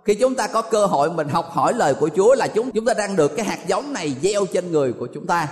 khi 0.06 0.16
chúng 0.16 0.36
ta 0.36 0.48
có 0.48 0.62
cơ 0.62 0.86
hội 0.86 1.12
mình 1.12 1.30
học 1.30 1.50
hỏi 1.52 1.74
lời 1.74 1.94
của 1.94 2.10
Chúa 2.16 2.36
là 2.36 2.48
chúng 2.48 2.72
chúng 2.72 2.86
ta 2.86 2.94
đang 2.94 3.16
được 3.16 3.36
cái 3.36 3.46
hạt 3.46 3.68
giống 3.68 3.94
này 3.94 4.16
gieo 4.22 4.46
trên 4.46 4.72
người 4.72 4.94
của 4.94 5.08
chúng 5.14 5.28
ta. 5.28 5.48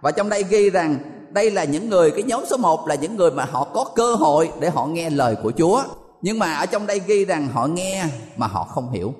Và 0.00 0.10
trong 0.10 0.28
đây 0.28 0.44
ghi 0.50 0.70
rằng 0.70 0.98
đây 1.30 1.50
là 1.50 1.64
những 1.64 1.88
người, 1.88 2.10
cái 2.10 2.22
nhóm 2.22 2.44
số 2.50 2.56
1 2.56 2.88
là 2.88 2.94
những 2.94 3.16
người 3.16 3.30
mà 3.30 3.44
họ 3.44 3.64
có 3.64 3.84
cơ 3.84 4.14
hội 4.14 4.50
để 4.60 4.70
họ 4.70 4.86
nghe 4.86 5.10
lời 5.10 5.36
của 5.42 5.52
Chúa. 5.58 5.82
Nhưng 6.22 6.38
mà 6.38 6.54
ở 6.54 6.66
trong 6.66 6.86
đây 6.86 7.00
ghi 7.06 7.24
rằng 7.24 7.48
họ 7.52 7.66
nghe 7.66 8.04
mà 8.36 8.46
họ 8.46 8.64
không 8.64 8.90
hiểu. 8.90 9.14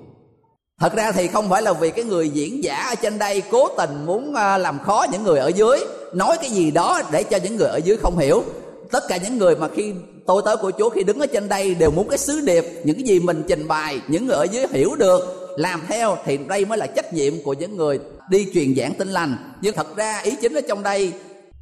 Thật 0.81 0.95
ra 0.95 1.13
thì 1.13 1.27
không 1.27 1.49
phải 1.49 1.63
là 1.63 1.73
vì 1.73 1.91
cái 1.91 2.05
người 2.05 2.29
diễn 2.29 2.65
giả 2.65 2.77
ở 2.77 2.95
trên 2.95 3.19
đây 3.19 3.43
cố 3.51 3.69
tình 3.69 4.07
muốn 4.07 4.35
à, 4.35 4.59
làm 4.59 4.79
khó 4.79 5.07
những 5.13 5.23
người 5.23 5.39
ở 5.39 5.49
dưới, 5.49 5.79
nói 6.15 6.37
cái 6.41 6.51
gì 6.51 6.71
đó 6.71 7.03
để 7.11 7.23
cho 7.23 7.39
những 7.43 7.57
người 7.57 7.69
ở 7.69 7.77
dưới 7.77 7.97
không 7.97 8.19
hiểu. 8.19 8.43
Tất 8.91 9.05
cả 9.09 9.17
những 9.17 9.39
người 9.39 9.57
mà 9.57 9.69
khi 9.69 9.95
tôi 10.27 10.43
tới 10.45 10.57
của 10.57 10.71
Chúa, 10.79 10.91
khi 10.91 11.03
đứng 11.03 11.21
ở 11.21 11.27
trên 11.27 11.49
đây 11.49 11.75
đều 11.75 11.91
muốn 11.91 12.09
cái 12.09 12.19
sứ 12.19 12.41
điệp, 12.41 12.65
những 12.85 12.97
cái 12.97 13.05
gì 13.05 13.21
mình 13.21 13.43
trình 13.49 13.69
bày, 13.69 14.01
những 14.09 14.27
người 14.27 14.37
ở 14.37 14.45
dưới 14.45 14.67
hiểu 14.71 14.95
được, 14.99 15.51
làm 15.57 15.83
theo 15.89 16.17
thì 16.25 16.37
đây 16.37 16.65
mới 16.65 16.79
là 16.79 16.87
trách 16.87 17.15
nhiệm 17.15 17.43
của 17.45 17.53
những 17.53 17.77
người 17.77 17.99
đi 18.31 18.47
truyền 18.55 18.75
giảng 18.77 18.95
tin 18.95 19.09
lành. 19.09 19.37
Nhưng 19.63 19.75
thật 19.75 19.97
ra 19.97 20.19
ý 20.19 20.37
chính 20.41 20.55
ở 20.55 20.61
trong 20.69 20.83
đây 20.83 21.13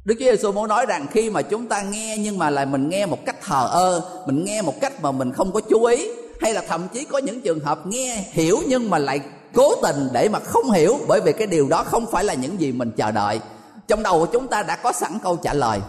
Đức 0.09 0.15
Chúa 0.19 0.25
Giêsu 0.25 0.51
muốn 0.51 0.67
nói 0.67 0.85
rằng 0.85 1.07
khi 1.11 1.29
mà 1.29 1.41
chúng 1.41 1.67
ta 1.67 1.81
nghe 1.81 2.17
nhưng 2.17 2.37
mà 2.37 2.49
là 2.49 2.65
mình 2.65 2.89
nghe 2.89 3.05
một 3.05 3.25
cách 3.25 3.35
thờ 3.41 3.69
ơ, 3.71 4.01
mình 4.25 4.45
nghe 4.45 4.61
một 4.61 4.81
cách 4.81 4.93
mà 5.01 5.11
mình 5.11 5.31
không 5.31 5.51
có 5.51 5.61
chú 5.61 5.83
ý 5.83 6.09
hay 6.41 6.53
là 6.53 6.61
thậm 6.67 6.87
chí 6.93 7.05
có 7.05 7.17
những 7.17 7.41
trường 7.41 7.59
hợp 7.59 7.87
nghe 7.87 8.25
hiểu 8.31 8.57
nhưng 8.67 8.89
mà 8.89 8.97
lại 8.97 9.19
cố 9.53 9.75
tình 9.83 10.07
để 10.13 10.29
mà 10.29 10.39
không 10.39 10.71
hiểu 10.71 10.97
bởi 11.07 11.21
vì 11.21 11.33
cái 11.33 11.47
điều 11.47 11.67
đó 11.67 11.83
không 11.83 12.05
phải 12.11 12.23
là 12.23 12.33
những 12.33 12.59
gì 12.59 12.71
mình 12.71 12.91
chờ 12.97 13.11
đợi. 13.11 13.39
Trong 13.87 14.03
đầu 14.03 14.19
của 14.19 14.25
chúng 14.25 14.47
ta 14.47 14.63
đã 14.63 14.75
có 14.75 14.91
sẵn 14.91 15.11
câu 15.23 15.35
trả 15.35 15.53
lời. 15.53 15.79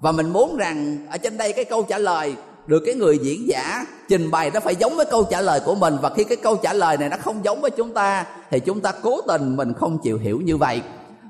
Và 0.00 0.12
mình 0.12 0.30
muốn 0.30 0.56
rằng 0.56 1.06
ở 1.10 1.18
trên 1.18 1.36
đây 1.36 1.52
cái 1.52 1.64
câu 1.64 1.82
trả 1.82 1.98
lời 1.98 2.34
được 2.66 2.82
cái 2.86 2.94
người 2.94 3.18
diễn 3.22 3.48
giả 3.48 3.86
trình 4.08 4.30
bày 4.30 4.50
nó 4.50 4.60
phải 4.60 4.76
giống 4.76 4.96
với 4.96 5.06
câu 5.06 5.24
trả 5.24 5.40
lời 5.40 5.60
của 5.64 5.74
mình. 5.74 5.96
Và 6.02 6.10
khi 6.10 6.24
cái 6.24 6.36
câu 6.36 6.56
trả 6.56 6.72
lời 6.72 6.96
này 6.96 7.08
nó 7.08 7.16
không 7.24 7.44
giống 7.44 7.60
với 7.60 7.70
chúng 7.70 7.94
ta 7.94 8.26
thì 8.50 8.60
chúng 8.60 8.80
ta 8.80 8.92
cố 9.02 9.20
tình 9.20 9.56
mình 9.56 9.72
không 9.74 9.98
chịu 9.98 10.18
hiểu 10.18 10.40
như 10.44 10.56
vậy 10.56 10.82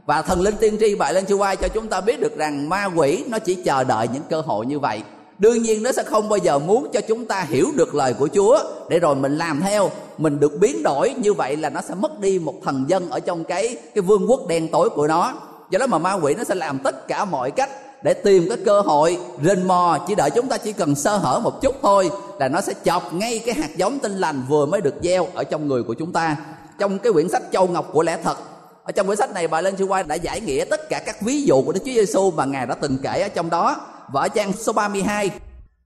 và 0.06 0.22
thần 0.22 0.40
linh 0.40 0.56
tiên 0.56 0.76
tri 0.80 0.94
bại 0.94 1.14
lên 1.14 1.24
chu 1.24 1.38
cho 1.60 1.68
chúng 1.68 1.88
ta 1.88 2.00
biết 2.00 2.20
được 2.20 2.36
rằng 2.36 2.68
ma 2.68 2.84
quỷ 2.96 3.24
nó 3.28 3.38
chỉ 3.38 3.54
chờ 3.54 3.84
đợi 3.84 4.08
những 4.12 4.22
cơ 4.30 4.40
hội 4.40 4.66
như 4.66 4.78
vậy. 4.78 5.02
Đương 5.38 5.62
nhiên 5.62 5.82
nó 5.82 5.92
sẽ 5.92 6.02
không 6.02 6.28
bao 6.28 6.36
giờ 6.36 6.58
muốn 6.58 6.88
cho 6.92 7.00
chúng 7.00 7.26
ta 7.26 7.46
hiểu 7.48 7.68
được 7.74 7.94
lời 7.94 8.14
của 8.14 8.28
chúa. 8.34 8.58
Để 8.88 8.98
rồi 8.98 9.14
mình 9.14 9.38
làm 9.38 9.60
theo, 9.60 9.90
mình 10.18 10.40
được 10.40 10.52
biến 10.60 10.82
đổi 10.82 11.14
như 11.18 11.32
vậy 11.32 11.56
là 11.56 11.70
nó 11.70 11.80
sẽ 11.88 11.94
mất 11.94 12.20
đi 12.20 12.38
một 12.38 12.54
thần 12.64 12.84
dân 12.88 13.10
ở 13.10 13.20
trong 13.20 13.44
cái 13.44 13.76
cái 13.94 14.02
vương 14.02 14.30
quốc 14.30 14.46
đen 14.46 14.68
tối 14.68 14.90
của 14.90 15.06
nó. 15.06 15.34
Do 15.70 15.78
đó 15.78 15.86
mà 15.86 15.98
ma 15.98 16.12
quỷ 16.12 16.34
nó 16.34 16.44
sẽ 16.44 16.54
làm 16.54 16.78
tất 16.78 17.08
cả 17.08 17.24
mọi 17.24 17.50
cách 17.50 17.70
để 18.02 18.14
tìm 18.14 18.48
cái 18.48 18.58
cơ 18.64 18.80
hội 18.80 19.18
rình 19.42 19.68
mò, 19.68 19.98
chỉ 20.08 20.14
đợi 20.14 20.30
chúng 20.30 20.48
ta 20.48 20.56
chỉ 20.56 20.72
cần 20.72 20.94
sơ 20.94 21.16
hở 21.16 21.40
một 21.40 21.62
chút 21.62 21.74
thôi 21.82 22.10
là 22.38 22.48
nó 22.48 22.60
sẽ 22.60 22.72
chọc 22.84 23.14
ngay 23.14 23.38
cái 23.46 23.54
hạt 23.54 23.76
giống 23.76 23.98
tinh 23.98 24.12
lành 24.12 24.42
vừa 24.48 24.66
mới 24.66 24.80
được 24.80 24.94
gieo 25.02 25.26
ở 25.34 25.44
trong 25.44 25.68
người 25.68 25.82
của 25.82 25.94
chúng 25.94 26.12
ta. 26.12 26.36
Trong 26.78 26.98
cái 26.98 27.12
quyển 27.12 27.28
sách 27.28 27.42
châu 27.52 27.66
ngọc 27.66 27.90
của 27.92 28.02
lẽ 28.02 28.18
thật 28.24 28.36
ở 28.84 28.92
trong 28.92 29.06
quyển 29.06 29.18
sách 29.18 29.32
này, 29.32 29.48
bà 29.48 29.60
lên 29.60 29.76
sư 29.76 29.84
quay 29.84 30.04
đã 30.04 30.14
giải 30.14 30.40
nghĩa 30.40 30.64
tất 30.64 30.88
cả 30.88 31.02
các 31.06 31.22
ví 31.22 31.42
dụ 31.42 31.62
của 31.62 31.72
Đức 31.72 31.80
Chúa 31.84 31.92
Giêsu 31.92 32.30
mà 32.30 32.44
ngài 32.44 32.66
đã 32.66 32.74
từng 32.74 32.98
kể 33.02 33.20
ở 33.22 33.28
trong 33.28 33.50
đó. 33.50 33.76
Và 34.12 34.20
ở 34.20 34.28
trang 34.28 34.52
số 34.52 34.72
32 34.72 35.30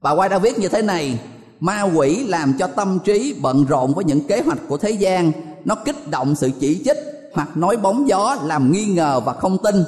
bà 0.01 0.11
quay 0.11 0.29
đã 0.29 0.39
viết 0.39 0.59
như 0.59 0.69
thế 0.69 0.83
này, 0.83 1.19
ma 1.61 1.83
quỷ 1.83 2.25
làm 2.25 2.53
cho 2.59 2.67
tâm 2.67 2.99
trí 3.05 3.35
bận 3.41 3.65
rộn 3.69 3.95
với 3.95 4.05
những 4.05 4.21
kế 4.27 4.41
hoạch 4.41 4.59
của 4.69 4.77
thế 4.77 4.91
gian. 4.91 5.33
Nó 5.65 5.75
kích 5.75 6.11
động 6.11 6.35
sự 6.35 6.51
chỉ 6.61 6.83
trích 6.85 6.97
hoặc 7.33 7.57
nói 7.57 7.77
bóng 7.77 8.09
gió 8.09 8.37
làm 8.45 8.73
nghi 8.73 8.85
ngờ 8.85 9.21
và 9.25 9.33
không 9.33 9.59
tin. 9.63 9.85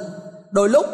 Đôi 0.51 0.69
lúc, 0.69 0.85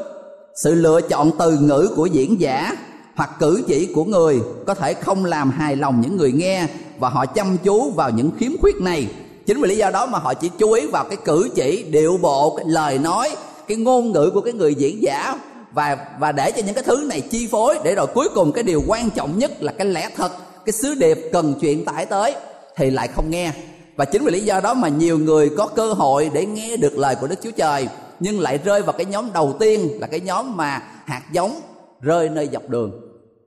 sự 0.56 0.76
lựa 0.76 1.02
chọn 1.02 1.32
từ 1.40 1.58
ngữ 1.58 1.90
của 1.96 2.06
diễn 2.06 2.42
giả 2.42 2.72
hoặc 3.16 3.30
cử 3.40 3.64
chỉ 3.68 3.94
của 3.96 4.04
người 4.04 4.42
có 4.68 4.74
thể 4.74 4.94
không 4.94 5.26
làm 5.26 5.52
hài 5.52 5.76
lòng 5.76 6.02
những 6.02 6.18
người 6.18 6.32
nghe 6.32 6.68
và 7.00 7.10
họ 7.10 7.26
chăm 7.26 7.58
chú 7.64 7.92
vào 7.92 8.10
những 8.10 8.32
khiếm 8.40 8.52
khuyết 8.62 8.76
này 8.76 9.08
chính 9.48 9.62
vì 9.62 9.70
lý 9.70 9.77
do 9.77 9.89
đó 9.89 10.06
mà 10.06 10.20
họ 10.20 10.34
chỉ 10.34 10.50
chú 10.58 10.72
ý 10.72 10.88
vào 10.88 11.06
cái 11.10 11.18
cử 11.25 11.50
chỉ, 11.56 11.84
điệu 11.84 12.18
bộ, 12.22 12.56
cái 12.58 12.66
lời 12.70 12.98
nói, 12.98 13.36
cái 13.68 13.77
ngôn 13.77 14.12
ngữ 14.12 14.32
của 14.34 14.42
cái 14.42 14.54
người 14.54 14.75
diễn 14.75 15.04
giả. 15.04 15.36
Và 15.72 15.98
và 16.20 16.32
để 16.32 16.51
cho 16.51 16.62
những 16.66 16.75
cái 16.75 16.84
thứ 16.84 17.06
này 17.10 17.22
chi 17.22 17.48
phối, 17.51 17.80
để 17.84 17.96
rồi 17.96 18.08
cuối 18.08 18.30
cùng 18.36 18.51
cái 18.51 18.63
điều 18.63 18.84
quan 18.88 19.10
trọng 19.10 19.39
nhất 19.39 19.51
là 19.60 19.72
cái 19.72 19.88
lẽ 19.88 20.10
thật, 20.16 20.32
cái 20.66 20.74
sứ 20.74 20.94
điệp 20.94 21.30
cần 21.34 21.54
truyền 21.62 21.86
tải 21.86 22.06
tới, 22.06 22.36
thì 22.75 22.89
lại 22.89 23.08
không 23.08 23.30
nghe. 23.30 23.51
Và 23.96 24.06
chính 24.06 24.24
vì 24.24 24.32
lý 24.32 24.39
do 24.39 24.60
đó 24.60 24.74
mà 24.74 24.88
nhiều 24.88 25.20
người 25.20 25.50
có 25.58 25.68
cơ 25.68 25.94
hội 25.94 26.30
để 26.34 26.46
nghe 26.46 26.77
được 26.77 26.98
lời 26.98 27.16
của 27.22 27.27
Đức 27.27 27.39
Chúa 27.44 27.51
Trời, 27.51 27.88
nhưng 28.20 28.39
lại 28.39 28.60
rơi 28.63 28.82
vào 28.82 28.94
cái 28.94 29.06
nhóm 29.06 29.34
đầu 29.34 29.54
tiên, 29.60 29.89
là 30.00 30.08
cái 30.08 30.20
nhóm 30.20 30.58
mà 30.58 30.82
hạt 31.06 31.22
giống 31.32 31.60
rơi 32.01 32.30
nơi 32.30 32.50
dọc 32.54 32.70
đường. 32.70 32.92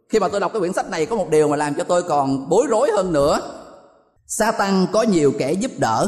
Khi 0.09 0.19
mà 0.19 0.29
tôi 0.29 0.41
đọc 0.41 0.53
cái 0.53 0.61
quyển 0.61 0.73
sách 0.73 0.91
này, 0.91 1.07
có 1.07 1.17
một 1.17 1.31
điều 1.31 1.49
mà 1.49 1.57
làm 1.57 1.75
cho 1.75 1.85
tôi 1.85 2.03
còn 2.03 2.49
bối 2.49 2.67
rối 2.71 2.91
hơn 2.91 3.13
nữa 3.13 3.41
sa 4.33 4.51
tăng 4.53 4.87
có 4.93 5.03
nhiều 5.03 5.33
kẻ 5.39 5.53
giúp 5.53 5.71
đỡ. 5.79 6.07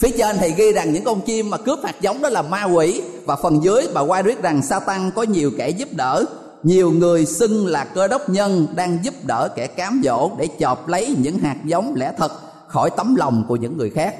Phía 0.00 0.10
trên 0.18 0.36
thì 0.40 0.52
ghi 0.56 0.72
rằng 0.72 0.92
những 0.92 1.04
con 1.04 1.20
chim 1.20 1.50
mà 1.50 1.56
cướp 1.56 1.78
hạt 1.84 2.00
giống 2.00 2.22
đó 2.22 2.28
là 2.28 2.42
ma 2.42 2.64
quỷ, 2.64 3.02
và 3.24 3.36
phần 3.36 3.64
dưới 3.64 3.88
bà 3.94 4.00
quay 4.00 4.22
viết 4.22 4.42
rằng 4.42 4.62
sa 4.62 4.80
tăng 4.80 5.10
có 5.14 5.22
nhiều 5.22 5.50
kẻ 5.58 5.68
giúp 5.68 5.88
đỡ. 5.92 6.24
Nhiều 6.62 6.90
người 6.90 7.26
xưng 7.26 7.66
là 7.66 7.84
cơ 7.84 8.08
đốc 8.08 8.28
nhân 8.28 8.66
đang 8.74 8.98
giúp 9.02 9.14
đỡ 9.26 9.48
kẻ 9.56 9.66
cám 9.66 10.02
dỗ 10.04 10.30
để 10.38 10.48
chọp 10.58 10.88
lấy 10.88 11.16
những 11.18 11.38
hạt 11.38 11.56
giống 11.64 11.94
lẽ 11.96 12.12
thật 12.18 12.32
khỏi 12.68 12.90
tấm 12.96 13.14
lòng 13.14 13.44
của 13.48 13.56
những 13.56 13.78
người 13.78 13.90
khác. 13.90 14.14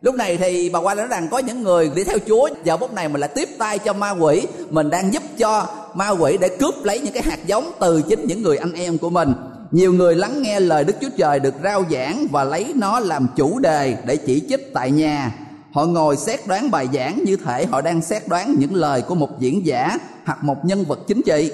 Lúc 0.00 0.14
này 0.14 0.36
thì 0.36 0.70
bà 0.70 0.78
qua 0.78 0.94
nói 0.94 1.06
rằng 1.06 1.28
có 1.30 1.38
những 1.38 1.62
người 1.62 1.90
đi 1.94 2.04
theo 2.04 2.18
chúa, 2.26 2.48
giờ 2.64 2.76
phút 2.76 2.92
này 2.92 3.08
mình 3.08 3.20
lại 3.20 3.30
tiếp 3.34 3.48
tay 3.58 3.78
cho 3.78 3.92
ma 3.92 4.10
quỷ. 4.10 4.46
Mình 4.70 4.90
đang 4.90 5.12
giúp 5.12 5.22
cho 5.38 5.66
ma 5.94 6.08
quỷ 6.08 6.36
để 6.40 6.48
cướp 6.48 6.74
lấy 6.84 7.00
những 7.00 7.12
cái 7.12 7.22
hạt 7.22 7.46
giống 7.46 7.72
từ 7.80 8.02
chính 8.02 8.26
những 8.26 8.42
người 8.42 8.56
anh 8.56 8.72
em 8.72 8.98
của 8.98 9.10
mình 9.10 9.32
nhiều 9.74 9.92
người 9.92 10.14
lắng 10.14 10.42
nghe 10.42 10.60
lời 10.60 10.84
đức 10.84 10.96
chúa 11.00 11.08
trời 11.16 11.40
được 11.40 11.54
rao 11.62 11.84
giảng 11.90 12.26
và 12.30 12.44
lấy 12.44 12.72
nó 12.76 13.00
làm 13.00 13.26
chủ 13.36 13.58
đề 13.58 13.96
để 14.06 14.16
chỉ 14.16 14.42
trích 14.48 14.74
tại 14.74 14.90
nhà. 14.90 15.34
Họ 15.72 15.84
ngồi 15.84 16.16
xét 16.16 16.40
đoán 16.46 16.70
bài 16.70 16.88
giảng 16.94 17.24
như 17.24 17.36
thể 17.36 17.66
họ 17.66 17.80
đang 17.80 18.02
xét 18.02 18.28
đoán 18.28 18.54
những 18.58 18.74
lời 18.74 19.02
của 19.02 19.14
một 19.14 19.40
diễn 19.40 19.66
giả 19.66 19.98
hoặc 20.24 20.44
một 20.44 20.64
nhân 20.64 20.84
vật 20.84 20.98
chính 21.06 21.22
trị. 21.22 21.52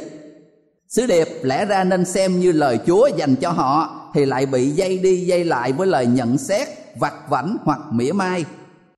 Sứ 0.89 1.07
điệp 1.07 1.29
lẽ 1.43 1.65
ra 1.65 1.85
nên 1.85 2.05
xem 2.05 2.41
như 2.41 2.53
lời 2.53 2.79
chúa 2.87 3.09
dành 3.17 3.37
cho 3.37 3.51
họ 3.51 4.01
thì 4.15 4.25
lại 4.25 4.47
bị 4.47 4.71
dây 4.71 4.99
đi 4.99 5.21
dây 5.21 5.45
lại 5.45 5.73
với 5.73 5.87
lời 5.87 6.07
nhận 6.07 6.39
xét, 6.39 6.69
vặt 6.99 7.15
vảnh 7.29 7.57
hoặc 7.65 7.81
mỉa 7.91 8.13
mai. 8.13 8.45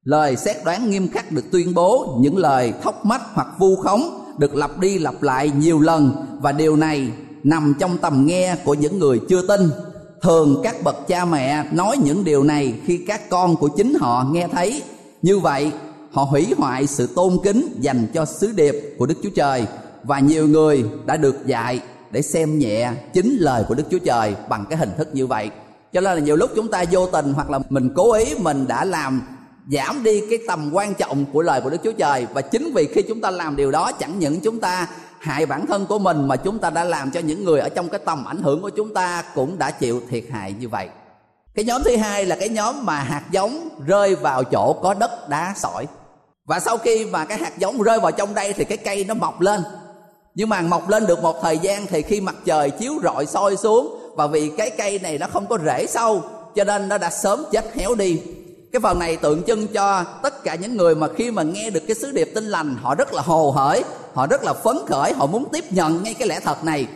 Lời 0.04 0.36
xét 0.36 0.56
đoán 0.64 0.90
nghiêm 0.90 1.08
khắc 1.08 1.32
được 1.32 1.44
tuyên 1.52 1.74
bố, 1.74 2.18
những 2.20 2.36
lời 2.36 2.72
thóc 2.82 3.06
mách 3.06 3.22
hoặc 3.32 3.48
vu 3.58 3.76
khống 3.76 4.24
được 4.38 4.54
lặp 4.54 4.78
đi 4.78 4.98
lặp 4.98 5.22
lại 5.22 5.50
nhiều 5.56 5.80
lần 5.80 6.12
và 6.40 6.52
điều 6.52 6.76
này 6.76 7.10
nằm 7.44 7.74
trong 7.78 7.98
tầm 7.98 8.26
nghe 8.26 8.56
của 8.64 8.74
những 8.74 8.98
người 8.98 9.20
chưa 9.28 9.46
tin. 9.46 9.70
Thường 10.22 10.60
các 10.64 10.82
bậc 10.84 11.08
cha 11.08 11.24
mẹ 11.24 11.64
nói 11.72 11.96
những 12.04 12.24
điều 12.24 12.42
này 12.42 12.74
khi 12.84 12.98
các 13.06 13.30
con 13.30 13.56
của 13.56 13.68
chính 13.68 13.94
họ 13.94 14.26
nghe 14.32 14.48
thấy. 14.48 14.82
Như 15.22 15.38
vậy, 15.38 15.72
họ 16.12 16.24
hủy 16.24 16.54
hoại 16.56 16.86
sự 16.86 17.06
tôn 17.06 17.38
kính 17.44 17.68
dành 17.80 18.06
cho 18.14 18.24
sứ 18.24 18.52
điệp 18.52 18.94
của 18.98 19.06
đức 19.06 19.14
chúa 19.22 19.30
trời 19.34 19.66
và 20.02 20.18
nhiều 20.18 20.48
người 20.48 20.84
đã 21.06 21.16
được 21.16 21.46
dạy 21.46 21.80
để 22.10 22.22
xem 22.22 22.58
nhẹ 22.58 22.92
chính 23.12 23.36
lời 23.38 23.64
của 23.68 23.74
đức 23.74 23.84
chúa 23.90 23.98
trời 23.98 24.34
bằng 24.48 24.64
cái 24.70 24.78
hình 24.78 24.90
thức 24.98 25.08
như 25.12 25.26
vậy. 25.26 25.50
Cho 25.92 26.00
nên 26.00 26.14
là 26.14 26.24
nhiều 26.24 26.36
lúc 26.36 26.50
chúng 26.56 26.68
ta 26.68 26.84
vô 26.90 27.06
tình 27.06 27.32
hoặc 27.32 27.50
là 27.50 27.58
mình 27.70 27.90
cố 27.94 28.12
ý 28.12 28.24
mình 28.38 28.66
đã 28.66 28.84
làm 28.84 29.22
giảm 29.70 30.02
đi 30.02 30.20
cái 30.30 30.38
tầm 30.48 30.70
quan 30.72 30.94
trọng 30.94 31.24
của 31.32 31.42
lời 31.42 31.60
của 31.60 31.70
Đức 31.70 31.76
Chúa 31.84 31.92
Trời 31.92 32.26
và 32.34 32.40
chính 32.40 32.72
vì 32.74 32.86
khi 32.86 33.02
chúng 33.02 33.20
ta 33.20 33.30
làm 33.30 33.56
điều 33.56 33.70
đó, 33.70 33.92
chẳng 33.92 34.18
những 34.18 34.40
chúng 34.40 34.60
ta 34.60 34.88
hại 35.22 35.46
bản 35.46 35.66
thân 35.66 35.86
của 35.86 35.98
mình 35.98 36.28
mà 36.28 36.36
chúng 36.36 36.58
ta 36.58 36.70
đã 36.70 36.84
làm 36.84 37.10
cho 37.10 37.20
những 37.20 37.44
người 37.44 37.60
ở 37.60 37.68
trong 37.68 37.88
cái 37.88 38.00
tầm 38.04 38.24
ảnh 38.24 38.42
hưởng 38.42 38.62
của 38.62 38.70
chúng 38.70 38.94
ta 38.94 39.24
cũng 39.34 39.58
đã 39.58 39.70
chịu 39.70 40.02
thiệt 40.10 40.24
hại 40.30 40.52
như 40.52 40.68
vậy. 40.68 40.88
Cái 41.54 41.64
nhóm 41.64 41.82
thứ 41.82 41.96
hai 41.96 42.24
là 42.24 42.36
cái 42.36 42.48
nhóm 42.48 42.86
mà 42.86 43.00
hạt 43.00 43.22
giống 43.30 43.68
rơi 43.86 44.14
vào 44.14 44.44
chỗ 44.44 44.72
có 44.82 44.94
đất 44.94 45.28
đá 45.28 45.54
sỏi. 45.56 45.86
Và 46.46 46.60
sau 46.60 46.78
khi 46.78 47.06
mà 47.06 47.24
cái 47.24 47.38
hạt 47.38 47.58
giống 47.58 47.82
rơi 47.82 48.00
vào 48.00 48.12
trong 48.12 48.34
đây 48.34 48.52
thì 48.52 48.64
cái 48.64 48.78
cây 48.78 49.04
nó 49.04 49.14
mọc 49.14 49.40
lên. 49.40 49.62
Nhưng 50.34 50.48
mà 50.48 50.60
mọc 50.60 50.88
lên 50.88 51.06
được 51.06 51.22
một 51.22 51.42
thời 51.42 51.58
gian 51.58 51.86
thì 51.86 52.02
khi 52.02 52.20
mặt 52.20 52.36
trời 52.44 52.70
chiếu 52.70 52.92
rọi 53.02 53.26
soi 53.26 53.56
xuống, 53.56 53.98
và 54.16 54.26
vì 54.26 54.50
cái 54.56 54.70
cây 54.70 54.98
này 54.98 55.18
nó 55.18 55.26
không 55.32 55.46
có 55.46 55.58
rễ 55.64 55.86
sâu, 55.86 56.22
cho 56.54 56.64
nên 56.64 56.88
nó 56.88 56.98
đã 56.98 57.10
sớm 57.10 57.44
chết 57.52 57.74
héo 57.74 57.94
đi 57.94 58.20
cái 58.72 58.80
phần 58.80 58.98
này 58.98 59.16
tượng 59.16 59.42
trưng 59.42 59.66
cho 59.66 60.04
tất 60.22 60.44
cả 60.44 60.54
những 60.54 60.76
người 60.76 60.94
mà 60.94 61.08
khi 61.16 61.30
mà 61.30 61.42
nghe 61.42 61.70
được 61.70 61.82
cái 61.86 61.94
sứ 61.94 62.12
điệp 62.12 62.32
tinh 62.34 62.44
lành, 62.44 62.76
họ 62.82 62.94
rất 62.94 63.12
là 63.12 63.22
hồ 63.22 63.50
hởi 63.50 63.84
họ 64.14 64.26
rất 64.26 64.44
là 64.44 64.52
phấn 64.52 64.76
khởi, 64.86 65.12
họ 65.12 65.26
muốn 65.26 65.44
tiếp 65.52 65.64
nhận 65.70 66.02
ngay 66.02 66.14
cái 66.14 66.28
lẽ 66.28 66.40
thật 66.40 66.64
này. 66.64 66.86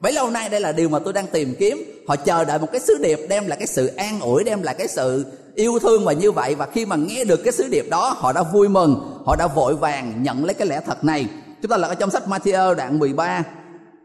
Bấy 0.00 0.12
lâu 0.12 0.30
nay 0.30 0.48
đây 0.48 0.60
là 0.60 0.72
điều 0.72 0.88
mà 0.88 0.98
tôi 0.98 1.12
đang 1.12 1.26
tìm 1.26 1.54
kiếm. 1.58 2.04
Họ 2.08 2.16
chờ 2.16 2.44
đợi 2.44 2.58
một 2.58 2.68
cái 2.72 2.80
sứ 2.80 2.98
điệp 3.02 3.20
đem 3.28 3.46
lại 3.46 3.58
cái 3.58 3.66
sự 3.66 3.86
an 3.86 4.20
ủi, 4.20 4.44
đem 4.44 4.62
lại 4.62 4.74
cái 4.78 4.88
sự 4.88 5.24
yêu 5.54 5.78
thương 5.78 6.04
và 6.04 6.12
như 6.12 6.32
vậy. 6.32 6.54
Và 6.54 6.66
khi 6.66 6.86
mà 6.86 6.96
nghe 6.96 7.24
được 7.24 7.40
cái 7.44 7.52
sứ 7.52 7.68
điệp 7.68 7.86
đó, 7.90 8.14
họ 8.18 8.32
đã 8.32 8.42
vui 8.42 8.68
mừng, 8.68 9.20
họ 9.26 9.36
đã 9.36 9.46
vội 9.46 9.74
vàng 9.74 10.22
nhận 10.22 10.44
lấy 10.44 10.54
cái 10.54 10.68
lẽ 10.68 10.80
thật 10.86 11.04
này. 11.04 11.26
Chúng 11.62 11.70
ta 11.70 11.76
là 11.76 11.88
ở 11.88 11.94
trong 11.94 12.10
sách 12.10 12.22
Matthew 12.26 12.74
đoạn 12.74 12.98
13 12.98 13.44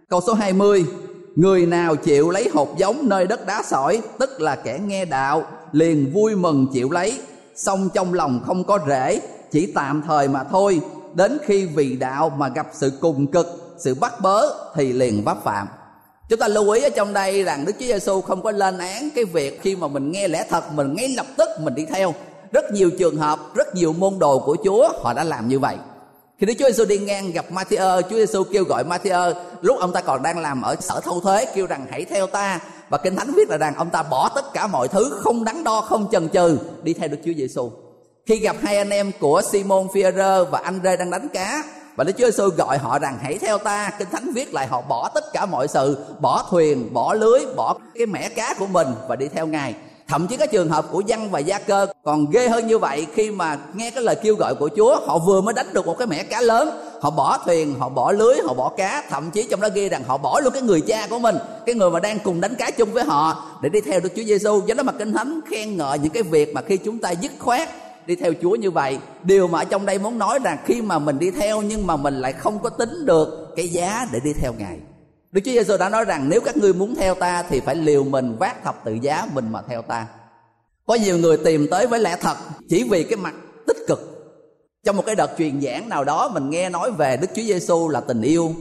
câu 0.10 0.22
số 0.28 0.34
20 0.34 0.86
người 1.36 1.66
nào 1.66 1.96
chịu 1.96 2.30
lấy 2.30 2.50
hột 2.54 2.78
giống 2.78 3.10
nơi 3.10 3.28
đất 3.28 3.46
đá 3.46 3.64
sỏi, 3.64 4.02
tức 4.20 4.42
là 4.42 4.56
kẻ 4.56 4.80
nghe 4.86 5.06
đạo, 5.06 5.44
liền 5.72 6.12
vui 6.14 6.36
mừng 6.36 6.68
chịu 6.74 6.92
lấy. 6.92 7.20
Song 7.56 7.90
trong 7.94 8.14
lòng 8.14 8.42
không 8.46 8.64
có 8.64 8.80
rễ, 8.88 9.22
chỉ 9.52 9.72
tạm 9.76 10.02
thời 10.08 10.28
mà 10.28 10.44
thôi 10.44 10.82
đến 11.18 11.38
khi 11.46 11.66
vì 11.66 11.96
đạo 11.96 12.30
mà 12.30 12.50
gặp 12.50 12.68
sự 12.74 12.92
cùng 13.02 13.28
cực 13.28 13.76
sự 13.78 13.96
bắt 13.96 14.22
bớ 14.22 14.42
thì 14.76 14.94
liền 14.94 15.24
vấp 15.24 15.44
phạm. 15.44 15.68
Chúng 16.30 16.40
ta 16.40 16.48
lưu 16.48 16.70
ý 16.70 16.84
ở 16.84 16.90
trong 16.90 17.14
đây 17.14 17.44
rằng 17.44 17.66
đức 17.66 17.74
chúa 17.80 17.86
giêsu 17.86 18.22
không 18.22 18.42
có 18.42 18.52
lên 18.52 18.78
án 18.78 19.10
cái 19.16 19.26
việc 19.26 19.62
khi 19.62 19.76
mà 19.76 19.88
mình 19.88 20.12
nghe 20.12 20.28
lẽ 20.28 20.46
thật 20.50 20.64
mình 20.74 20.94
ngay 20.94 21.10
lập 21.10 21.26
tức 21.38 21.50
mình 21.60 21.76
đi 21.76 21.86
theo. 21.86 22.14
Rất 22.52 22.72
nhiều 22.72 22.90
trường 23.00 23.18
hợp 23.18 23.40
rất 23.56 23.76
nhiều 23.76 23.94
môn 23.94 24.20
đồ 24.20 24.40
của 24.40 24.58
chúa 24.64 24.90
họ 25.04 25.14
đã 25.14 25.24
làm 25.24 25.48
như 25.48 25.60
vậy. 25.60 25.78
Khi 26.40 26.46
Đức 26.46 26.54
Chúa 26.60 26.66
Giêsu 26.66 26.86
đi 26.86 26.98
ngang 26.98 27.32
gặp 27.32 27.46
Matthew, 27.52 28.02
Chúa 28.02 28.16
Giêsu 28.16 28.44
kêu 28.44 28.64
gọi 28.64 28.84
Matthew 28.84 29.34
lúc 29.62 29.80
ông 29.80 29.94
ta 29.94 30.02
còn 30.02 30.24
đang 30.24 30.40
làm 30.40 30.62
ở 30.62 30.76
sở 30.80 31.00
thâu 31.00 31.20
thuế 31.20 31.46
kêu 31.56 31.68
rằng 31.68 31.88
hãy 31.90 32.06
theo 32.06 32.28
ta. 32.28 32.60
Và 32.90 32.98
Kinh 32.98 33.16
Thánh 33.16 33.32
viết 33.36 33.50
là 33.50 33.58
rằng 33.58 33.76
ông 33.76 33.90
ta 33.90 34.04
bỏ 34.04 34.30
tất 34.36 34.54
cả 34.54 34.68
mọi 34.68 34.88
thứ 34.88 35.20
không 35.24 35.44
đắn 35.44 35.64
đo 35.64 35.82
không 35.82 36.08
chần 36.12 36.30
chừ 36.30 36.58
đi 36.84 36.94
theo 36.94 37.10
Đức 37.10 37.18
Chúa 37.26 37.34
Giêsu. 37.38 37.72
Khi 38.28 38.40
gặp 38.40 38.56
hai 38.62 38.78
anh 38.78 38.90
em 38.90 39.12
của 39.20 39.42
Simon 39.52 39.88
Phaolô 39.94 40.46
và 40.46 40.60
anh 40.64 40.80
Rê 40.84 40.98
đang 40.98 41.12
đánh 41.12 41.28
cá 41.34 41.64
và 41.96 42.04
Đức 42.04 42.14
Chúa 42.18 42.26
Giêsu 42.26 42.50
gọi 42.50 42.78
họ 42.78 43.00
rằng 43.00 43.18
hãy 43.22 43.38
theo 43.38 43.58
ta 43.58 43.92
Kinh 44.00 44.08
Thánh 44.12 44.32
viết 44.34 44.54
lại 44.54 44.68
họ 44.68 44.82
bỏ 44.82 45.10
tất 45.16 45.24
cả 45.34 45.46
mọi 45.46 45.68
sự 45.68 45.98
Bỏ 46.20 46.46
thuyền, 46.50 46.94
bỏ 46.94 47.14
lưới, 47.14 47.40
bỏ 47.56 47.76
cái 47.96 48.06
mẻ 48.06 48.30
cá 48.30 48.54
của 48.60 48.68
mình 48.68 48.88
Và 49.08 49.16
đi 49.16 49.28
theo 49.28 49.48
Ngài. 49.48 49.76
Thậm 50.08 50.28
chí 50.28 50.38
các 50.38 50.52
trường 50.52 50.70
hợp 50.70 50.86
của 50.92 51.02
dân 51.02 51.32
và 51.32 51.40
gia 51.40 51.60
cơ 51.60 51.88
còn 52.04 52.32
ghê 52.32 52.50
hơn 52.50 52.68
như 52.68 52.78
vậy 52.78 53.08
khi 53.14 53.32
mà 53.32 53.58
nghe 53.74 53.92
cái 53.92 54.04
lời 54.04 54.16
kêu 54.16 54.36
gọi 54.36 54.56
của 54.56 54.70
Chúa 54.76 55.00
họ 55.06 55.18
vừa 55.18 55.42
mới 55.42 55.54
đánh 55.54 55.74
được 55.74 55.86
một 55.86 55.98
cái 55.98 56.08
mẻ 56.08 56.24
cá 56.24 56.42
lớn 56.42 56.70
họ 57.02 57.10
bỏ 57.10 57.38
thuyền 57.46 57.76
họ 57.80 57.90
bỏ 57.90 58.12
lưới 58.12 58.36
họ 58.46 58.54
bỏ 58.54 58.72
cá. 58.78 59.04
Thậm 59.10 59.32
chí 59.32 59.48
trong 59.52 59.62
đó 59.62 59.70
ghi 59.74 59.90
rằng 59.90 60.04
họ 60.08 60.18
bỏ 60.18 60.40
luôn 60.40 60.54
cái 60.54 60.62
người 60.62 60.82
cha 60.82 61.08
của 61.10 61.20
mình 61.20 61.36
cái 61.66 61.76
người 61.76 61.90
mà 61.90 62.00
đang 62.00 62.20
cùng 62.20 62.42
đánh 62.42 62.56
cá 62.56 62.72
chung 62.72 62.94
với 62.94 63.04
họ 63.04 63.44
để 63.62 63.70
đi 63.70 63.82
theo 63.82 64.00
Đức 64.00 64.10
Chúa 64.16 64.24
Giêsu 64.24 64.62
do 64.66 64.76
đó 64.76 64.84
mà 64.84 64.92
kinh 64.92 65.14
thánh 65.14 65.40
khen 65.50 65.78
ngợi 65.78 66.00
những 66.00 66.12
cái 66.12 66.24
việc 66.24 66.54
mà 66.54 66.62
khi 66.62 66.78
chúng 66.78 67.00
ta 67.00 67.12
dứt 67.12 67.32
khoát 67.40 67.70
đi 68.08 68.16
theo 68.16 68.34
Chúa 68.42 68.56
như 68.56 68.72
vậy 68.72 69.00
điều 69.24 69.48
mà 69.48 69.60
ở 69.60 69.66
trong 69.66 69.86
đây 69.86 70.00
muốn 70.00 70.18
nói 70.18 70.40
là 70.40 70.58
khi 70.66 70.82
mà 70.82 71.00
mình 71.00 71.20
đi 71.20 71.32
theo 71.32 71.62
nhưng 71.62 71.88
mà 71.88 71.98
mình 71.98 72.14
lại 72.14 72.34
không 72.34 72.60
có 72.60 72.70
tính 72.70 73.06
được 73.06 73.54
cái 73.56 73.68
giá 73.68 74.08
để 74.12 74.20
đi 74.24 74.34
theo 74.34 74.54
Ngài 74.58 74.80
Đức 75.32 75.42
Chúa 75.46 75.52
Giêsu 75.52 75.78
đã 75.78 75.90
nói 75.90 76.06
rằng 76.06 76.30
nếu 76.30 76.42
các 76.42 76.58
ngươi 76.58 76.74
muốn 76.74 76.96
theo 76.96 77.16
ta 77.16 77.44
thì 77.44 77.60
phải 77.60 77.76
liều 77.76 78.04
mình 78.04 78.36
vác 78.40 78.64
thập 78.64 78.86
tự 78.86 78.94
giá 78.94 79.28
mình 79.34 79.50
mà 79.52 79.62
theo 79.70 79.82
ta. 79.82 80.08
Có 80.86 80.96
nhiều 80.96 81.18
người 81.18 81.38
tìm 81.38 81.68
tới 81.72 81.88
với 81.88 82.00
lẽ 82.00 82.18
thật 82.22 82.38
chỉ 82.70 82.84
vì 82.90 83.04
cái 83.04 83.18
mặt 83.18 83.36
tích 83.68 83.78
cực. 83.88 84.00
Trong 84.86 84.98
một 84.98 85.06
cái 85.06 85.16
đợt 85.16 85.32
truyền 85.38 85.62
giảng 85.62 85.90
nào 85.90 86.04
đó 86.04 86.30
mình 86.34 86.50
nghe 86.50 86.70
nói 86.70 86.92
về 86.92 87.18
Đức 87.18 87.28
Chúa 87.36 87.42
Giêsu 87.42 87.90
là 87.90 88.02
tình 88.02 88.22
yêu, 88.22 88.52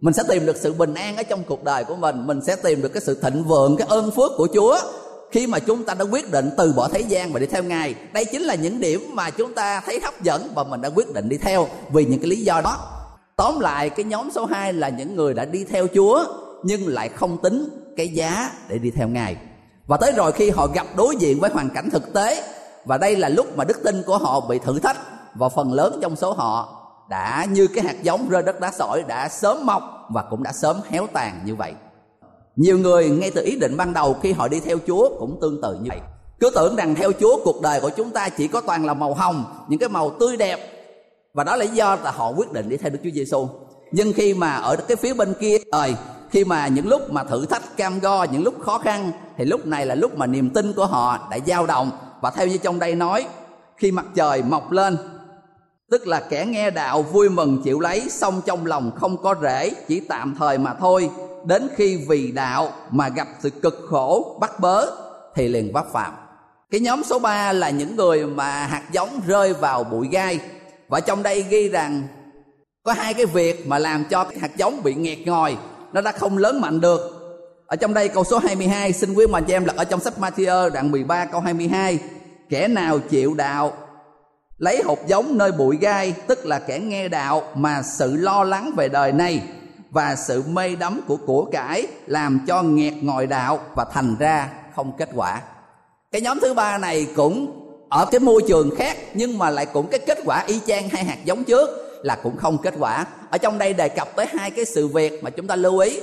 mình 0.00 0.14
sẽ 0.14 0.22
tìm 0.28 0.46
được 0.46 0.56
sự 0.56 0.72
bình 0.72 0.94
an 0.94 1.16
ở 1.16 1.22
trong 1.22 1.44
cuộc 1.44 1.64
đời 1.64 1.84
của 1.84 1.96
mình, 1.96 2.26
mình 2.26 2.40
sẽ 2.46 2.56
tìm 2.56 2.82
được 2.82 2.88
cái 2.88 3.00
sự 3.00 3.20
thịnh 3.22 3.44
vượng, 3.44 3.76
cái 3.76 3.88
ơn 3.90 4.10
phước 4.10 4.30
của 4.36 4.48
Chúa 4.54 4.78
khi 5.30 5.46
mà 5.46 5.58
chúng 5.58 5.84
ta 5.84 5.94
đã 5.94 6.04
quyết 6.04 6.30
định 6.30 6.50
từ 6.56 6.72
bỏ 6.72 6.88
thế 6.88 7.00
gian 7.00 7.32
và 7.32 7.40
đi 7.40 7.46
theo 7.46 7.62
ngài, 7.62 7.94
đây 8.12 8.24
chính 8.24 8.42
là 8.42 8.54
những 8.54 8.80
điểm 8.80 9.10
mà 9.14 9.30
chúng 9.30 9.54
ta 9.54 9.80
thấy 9.80 10.00
hấp 10.02 10.22
dẫn 10.22 10.52
và 10.54 10.64
mình 10.64 10.80
đã 10.80 10.90
quyết 10.94 11.14
định 11.14 11.28
đi 11.28 11.38
theo 11.38 11.68
vì 11.92 12.04
những 12.04 12.20
cái 12.20 12.30
lý 12.30 12.36
do 12.36 12.60
đó. 12.60 12.76
Tóm 13.36 13.60
lại, 13.60 13.90
cái 13.90 14.04
nhóm 14.04 14.30
số 14.34 14.46
2 14.46 14.72
là 14.72 14.88
những 14.88 15.16
người 15.16 15.34
đã 15.34 15.44
đi 15.44 15.64
theo 15.64 15.86
chúa, 15.94 16.24
nhưng 16.62 16.88
lại 16.88 17.08
không 17.08 17.42
tính 17.42 17.68
cái 17.96 18.08
giá 18.08 18.50
để 18.68 18.78
đi 18.78 18.90
theo 18.90 19.08
ngài. 19.08 19.36
Và 19.86 19.96
tới 19.96 20.12
rồi 20.12 20.32
khi 20.32 20.50
họ 20.50 20.66
gặp 20.66 20.86
đối 20.96 21.16
diện 21.16 21.40
với 21.40 21.50
hoàn 21.50 21.70
cảnh 21.70 21.90
thực 21.90 22.12
tế, 22.12 22.42
và 22.84 22.98
đây 22.98 23.16
là 23.16 23.28
lúc 23.28 23.56
mà 23.56 23.64
đức 23.64 23.82
tin 23.84 24.02
của 24.02 24.18
họ 24.18 24.40
bị 24.40 24.58
thử 24.58 24.78
thách, 24.78 24.96
và 25.34 25.48
phần 25.48 25.72
lớn 25.72 25.98
trong 26.02 26.16
số 26.16 26.32
họ 26.32 26.74
đã 27.10 27.46
như 27.50 27.66
cái 27.66 27.84
hạt 27.84 28.02
giống 28.02 28.28
rơi 28.28 28.42
đất 28.42 28.60
đá 28.60 28.72
sỏi 28.78 29.02
đã 29.08 29.28
sớm 29.28 29.66
mọc 29.66 30.06
và 30.08 30.22
cũng 30.30 30.42
đã 30.42 30.52
sớm 30.52 30.80
héo 30.90 31.06
tàn 31.12 31.40
như 31.44 31.54
vậy 31.54 31.72
nhiều 32.58 32.78
người 32.78 33.10
ngay 33.10 33.30
từ 33.30 33.44
ý 33.44 33.56
định 33.56 33.76
ban 33.76 33.92
đầu 33.92 34.16
khi 34.22 34.32
họ 34.32 34.48
đi 34.48 34.60
theo 34.60 34.76
Chúa 34.86 35.18
cũng 35.18 35.38
tương 35.40 35.62
tự 35.62 35.74
như 35.74 35.88
vậy. 35.88 36.00
Cứ 36.40 36.50
tưởng 36.54 36.76
rằng 36.76 36.94
theo 36.94 37.12
Chúa 37.20 37.40
cuộc 37.44 37.62
đời 37.62 37.80
của 37.80 37.90
chúng 37.96 38.10
ta 38.10 38.28
chỉ 38.28 38.48
có 38.48 38.60
toàn 38.60 38.86
là 38.86 38.94
màu 38.94 39.14
hồng, 39.14 39.44
những 39.68 39.78
cái 39.78 39.88
màu 39.88 40.10
tươi 40.10 40.36
đẹp. 40.36 40.58
Và 41.34 41.44
đó 41.44 41.56
là 41.56 41.64
lý 41.64 41.70
do 41.70 41.96
là 42.04 42.10
họ 42.10 42.32
quyết 42.36 42.52
định 42.52 42.68
đi 42.68 42.76
theo 42.76 42.90
Đức 42.90 42.98
Chúa 43.04 43.10
Giêsu. 43.14 43.48
Nhưng 43.92 44.12
khi 44.12 44.34
mà 44.34 44.54
ở 44.54 44.76
cái 44.76 44.96
phía 44.96 45.14
bên 45.14 45.34
kia 45.40 45.56
trời, 45.72 45.94
khi 46.30 46.44
mà 46.44 46.68
những 46.68 46.88
lúc 46.88 47.10
mà 47.10 47.24
thử 47.24 47.46
thách 47.46 47.76
cam 47.76 48.00
go, 48.00 48.24
những 48.24 48.42
lúc 48.42 48.54
khó 48.60 48.78
khăn 48.78 49.12
thì 49.36 49.44
lúc 49.44 49.66
này 49.66 49.86
là 49.86 49.94
lúc 49.94 50.16
mà 50.16 50.26
niềm 50.26 50.50
tin 50.50 50.72
của 50.72 50.86
họ 50.86 51.28
đã 51.30 51.38
dao 51.46 51.66
động 51.66 51.90
và 52.20 52.30
theo 52.30 52.46
như 52.46 52.58
trong 52.58 52.78
đây 52.78 52.94
nói, 52.94 53.26
khi 53.76 53.92
mặt 53.92 54.06
trời 54.14 54.42
mọc 54.42 54.72
lên 54.72 54.96
tức 55.90 56.06
là 56.06 56.20
kẻ 56.20 56.46
nghe 56.46 56.70
đạo 56.70 57.02
vui 57.02 57.28
mừng 57.28 57.62
chịu 57.64 57.80
lấy 57.80 58.08
xong 58.10 58.40
trong 58.46 58.66
lòng 58.66 58.90
không 58.96 59.16
có 59.16 59.34
rễ 59.42 59.70
chỉ 59.88 60.00
tạm 60.00 60.34
thời 60.38 60.58
mà 60.58 60.74
thôi 60.74 61.10
đến 61.48 61.68
khi 61.76 62.04
vì 62.08 62.32
đạo 62.32 62.72
mà 62.90 63.08
gặp 63.08 63.28
sự 63.40 63.50
cực 63.50 63.86
khổ, 63.90 64.38
bắt 64.40 64.60
bớ, 64.60 64.86
thì 65.34 65.48
liền 65.48 65.72
vấp 65.72 65.92
phạm. 65.92 66.12
Cái 66.70 66.80
nhóm 66.80 67.04
số 67.04 67.18
3 67.18 67.52
là 67.52 67.70
những 67.70 67.96
người 67.96 68.26
mà 68.26 68.66
hạt 68.66 68.82
giống 68.92 69.20
rơi 69.26 69.52
vào 69.52 69.84
bụi 69.84 70.08
gai. 70.10 70.40
Và 70.88 71.00
trong 71.00 71.22
đây 71.22 71.42
ghi 71.42 71.68
rằng, 71.68 72.02
có 72.82 72.92
hai 72.92 73.14
cái 73.14 73.26
việc 73.26 73.66
mà 73.66 73.78
làm 73.78 74.04
cho 74.04 74.26
hạt 74.40 74.56
giống 74.56 74.82
bị 74.82 74.94
nghẹt 74.94 75.18
ngòi, 75.18 75.56
nó 75.92 76.00
đã 76.00 76.12
không 76.12 76.38
lớn 76.38 76.60
mạnh 76.60 76.80
được. 76.80 77.00
Ở 77.66 77.76
trong 77.76 77.94
đây 77.94 78.08
câu 78.08 78.24
số 78.24 78.38
22 78.38 78.92
xin 78.92 79.14
quý 79.14 79.26
mà 79.26 79.40
cho 79.40 79.54
em 79.54 79.64
là 79.64 79.74
ở 79.76 79.84
trong 79.84 80.00
sách 80.00 80.14
Matthew 80.20 80.70
đoạn 80.70 80.90
13 80.90 81.24
câu 81.24 81.40
22 81.40 81.98
kẻ 82.48 82.68
nào 82.68 82.98
chịu 82.98 83.34
đạo, 83.34 83.72
lấy 84.58 84.82
hột 84.84 84.98
giống 85.06 85.38
nơi 85.38 85.52
bụi 85.52 85.78
gai, 85.80 86.14
tức 86.26 86.46
là 86.46 86.58
kẻ 86.58 86.78
nghe 86.78 87.08
đạo 87.08 87.42
mà 87.54 87.82
sự 87.82 88.16
lo 88.16 88.44
lắng 88.44 88.70
về 88.76 88.88
đời 88.88 89.12
này 89.12 89.42
và 89.90 90.16
sự 90.16 90.42
mê 90.42 90.76
đắm 90.76 91.00
của 91.06 91.16
của 91.16 91.44
cải 91.44 91.86
làm 92.06 92.44
cho 92.46 92.62
nghẹt 92.62 92.94
ngòi 93.02 93.26
đạo 93.26 93.60
và 93.76 93.86
thành 93.92 94.16
ra 94.18 94.50
không 94.76 94.92
kết 94.98 95.08
quả. 95.14 95.42
Cái 96.12 96.20
nhóm 96.20 96.38
thứ 96.42 96.54
ba 96.54 96.78
này 96.78 97.06
cũng 97.16 97.64
ở 97.88 98.06
cái 98.10 98.20
môi 98.20 98.42
trường 98.48 98.76
khác, 98.76 98.96
nhưng 99.14 99.38
mà 99.38 99.50
lại 99.50 99.66
cũng 99.66 99.86
cái 99.86 100.00
kết 100.06 100.18
quả 100.24 100.44
y 100.46 100.60
chang 100.66 100.88
hai 100.88 101.04
hạt 101.04 101.24
giống 101.24 101.44
trước 101.44 101.68
là 102.02 102.18
cũng 102.22 102.36
không 102.36 102.58
kết 102.58 102.74
quả. 102.78 103.06
Ở 103.30 103.38
trong 103.38 103.58
đây 103.58 103.72
đề 103.72 103.88
cập 103.88 104.16
tới 104.16 104.26
hai 104.38 104.50
cái 104.50 104.64
sự 104.64 104.88
việc 104.88 105.24
mà 105.24 105.30
chúng 105.30 105.46
ta 105.46 105.56
lưu 105.56 105.78
ý. 105.78 106.00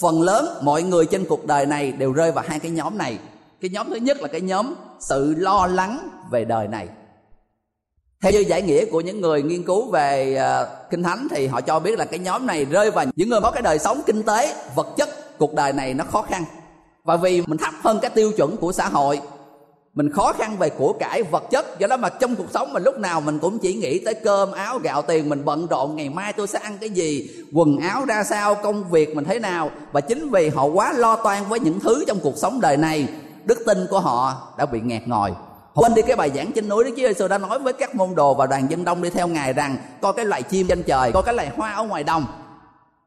Phần 0.00 0.22
lớn 0.22 0.58
mọi 0.62 0.82
người 0.82 1.06
trên 1.06 1.24
cuộc 1.24 1.46
đời 1.46 1.66
này 1.66 1.92
đều 1.92 2.12
rơi 2.12 2.32
vào 2.32 2.44
hai 2.48 2.58
cái 2.58 2.70
nhóm 2.70 2.98
này. 2.98 3.18
Cái 3.60 3.70
nhóm 3.70 3.90
thứ 3.90 3.96
nhất 3.96 4.20
là 4.20 4.28
cái 4.28 4.40
nhóm 4.40 4.74
sự 5.00 5.34
lo 5.38 5.66
lắng 5.66 6.08
về 6.30 6.44
đời 6.44 6.68
này 6.68 6.88
theo 8.22 8.32
như 8.32 8.40
giải 8.40 8.62
nghĩa 8.62 8.84
của 8.84 9.00
những 9.00 9.20
người 9.20 9.42
nghiên 9.42 9.62
cứu 9.62 9.90
về 9.90 10.38
uh, 10.62 10.90
kinh 10.90 11.02
thánh 11.02 11.28
thì 11.30 11.46
họ 11.46 11.60
cho 11.60 11.80
biết 11.80 11.98
là 11.98 12.04
cái 12.04 12.18
nhóm 12.18 12.46
này 12.46 12.64
rơi 12.64 12.90
vào 12.90 13.04
những 13.16 13.28
người 13.28 13.40
có 13.40 13.50
cái 13.50 13.62
đời 13.62 13.78
sống 13.78 14.00
kinh 14.06 14.22
tế 14.22 14.54
vật 14.74 14.88
chất 14.96 15.38
cuộc 15.38 15.54
đời 15.54 15.72
này 15.72 15.94
nó 15.94 16.04
khó 16.04 16.22
khăn. 16.22 16.44
Và 17.04 17.16
vì 17.16 17.42
mình 17.46 17.58
thấp 17.58 17.74
hơn 17.82 17.98
cái 18.02 18.10
tiêu 18.10 18.32
chuẩn 18.36 18.56
của 18.56 18.72
xã 18.72 18.88
hội 18.88 19.20
mình 19.94 20.10
khó 20.12 20.32
khăn 20.32 20.56
về 20.58 20.70
của 20.70 20.92
cải 20.92 21.22
vật 21.22 21.42
chất 21.50 21.78
do 21.78 21.86
đó 21.86 21.96
mà 21.96 22.08
trong 22.08 22.36
cuộc 22.36 22.46
sống 22.54 22.72
mình 22.72 22.82
lúc 22.82 22.98
nào 22.98 23.20
mình 23.20 23.38
cũng 23.38 23.58
chỉ 23.58 23.74
nghĩ 23.74 23.98
tới 23.98 24.14
cơm 24.14 24.52
áo 24.52 24.78
gạo 24.78 25.02
tiền 25.02 25.28
mình 25.28 25.44
bận 25.44 25.66
rộn 25.66 25.96
ngày 25.96 26.08
mai 26.08 26.32
tôi 26.32 26.46
sẽ 26.46 26.58
ăn 26.58 26.78
cái 26.80 26.90
gì 26.90 27.30
quần 27.52 27.78
áo 27.78 28.04
ra 28.04 28.24
sao 28.24 28.54
công 28.54 28.90
việc 28.90 29.16
mình 29.16 29.24
thế 29.24 29.38
nào. 29.38 29.70
Và 29.92 30.00
chính 30.00 30.30
vì 30.30 30.48
họ 30.48 30.64
quá 30.64 30.92
lo 30.92 31.16
toan 31.16 31.44
với 31.48 31.60
những 31.60 31.80
thứ 31.80 32.04
trong 32.06 32.18
cuộc 32.22 32.36
sống 32.36 32.60
đời 32.60 32.76
này 32.76 33.08
đức 33.44 33.58
tin 33.66 33.86
của 33.90 34.00
họ 34.00 34.48
đã 34.58 34.66
bị 34.66 34.80
nghẹt 34.80 35.08
ngòi 35.08 35.32
quên 35.74 35.94
đi 35.94 36.02
cái 36.02 36.16
bài 36.16 36.30
giảng 36.34 36.52
trên 36.52 36.68
núi 36.68 36.84
Đức 36.84 36.90
Chúa 36.96 37.08
Giêsu 37.08 37.28
đã 37.28 37.38
nói 37.38 37.58
với 37.58 37.72
các 37.72 37.94
môn 37.94 38.14
đồ 38.14 38.34
và 38.34 38.46
đoàn 38.46 38.70
dân 38.70 38.84
đông 38.84 39.02
đi 39.02 39.10
theo 39.10 39.28
Ngài 39.28 39.52
rằng 39.52 39.76
coi 40.00 40.12
cái 40.12 40.24
loài 40.24 40.42
chim 40.42 40.66
trên 40.66 40.82
trời, 40.82 41.12
coi 41.12 41.22
cái 41.22 41.34
loài 41.34 41.50
hoa 41.56 41.72
ở 41.72 41.84
ngoài 41.84 42.04
đồng. 42.04 42.26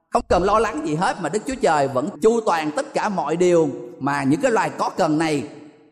Không 0.10 0.24
cần 0.28 0.44
lo 0.44 0.60
lắng 0.60 0.88
gì 0.88 0.96
hết 0.96 1.22
mà 1.22 1.30
Đức 1.30 1.42
Chúa 1.48 1.56
Trời 1.62 1.88
vẫn 1.88 2.10
chu 2.22 2.40
toàn 2.46 2.72
tất 2.72 2.94
cả 2.94 3.10
mọi 3.10 3.38
điều 3.38 3.70
mà 4.00 4.24
những 4.24 4.42
cái 4.42 4.52
loài 4.52 4.70
có 4.78 4.90
cần 4.90 5.18
này 5.18 5.44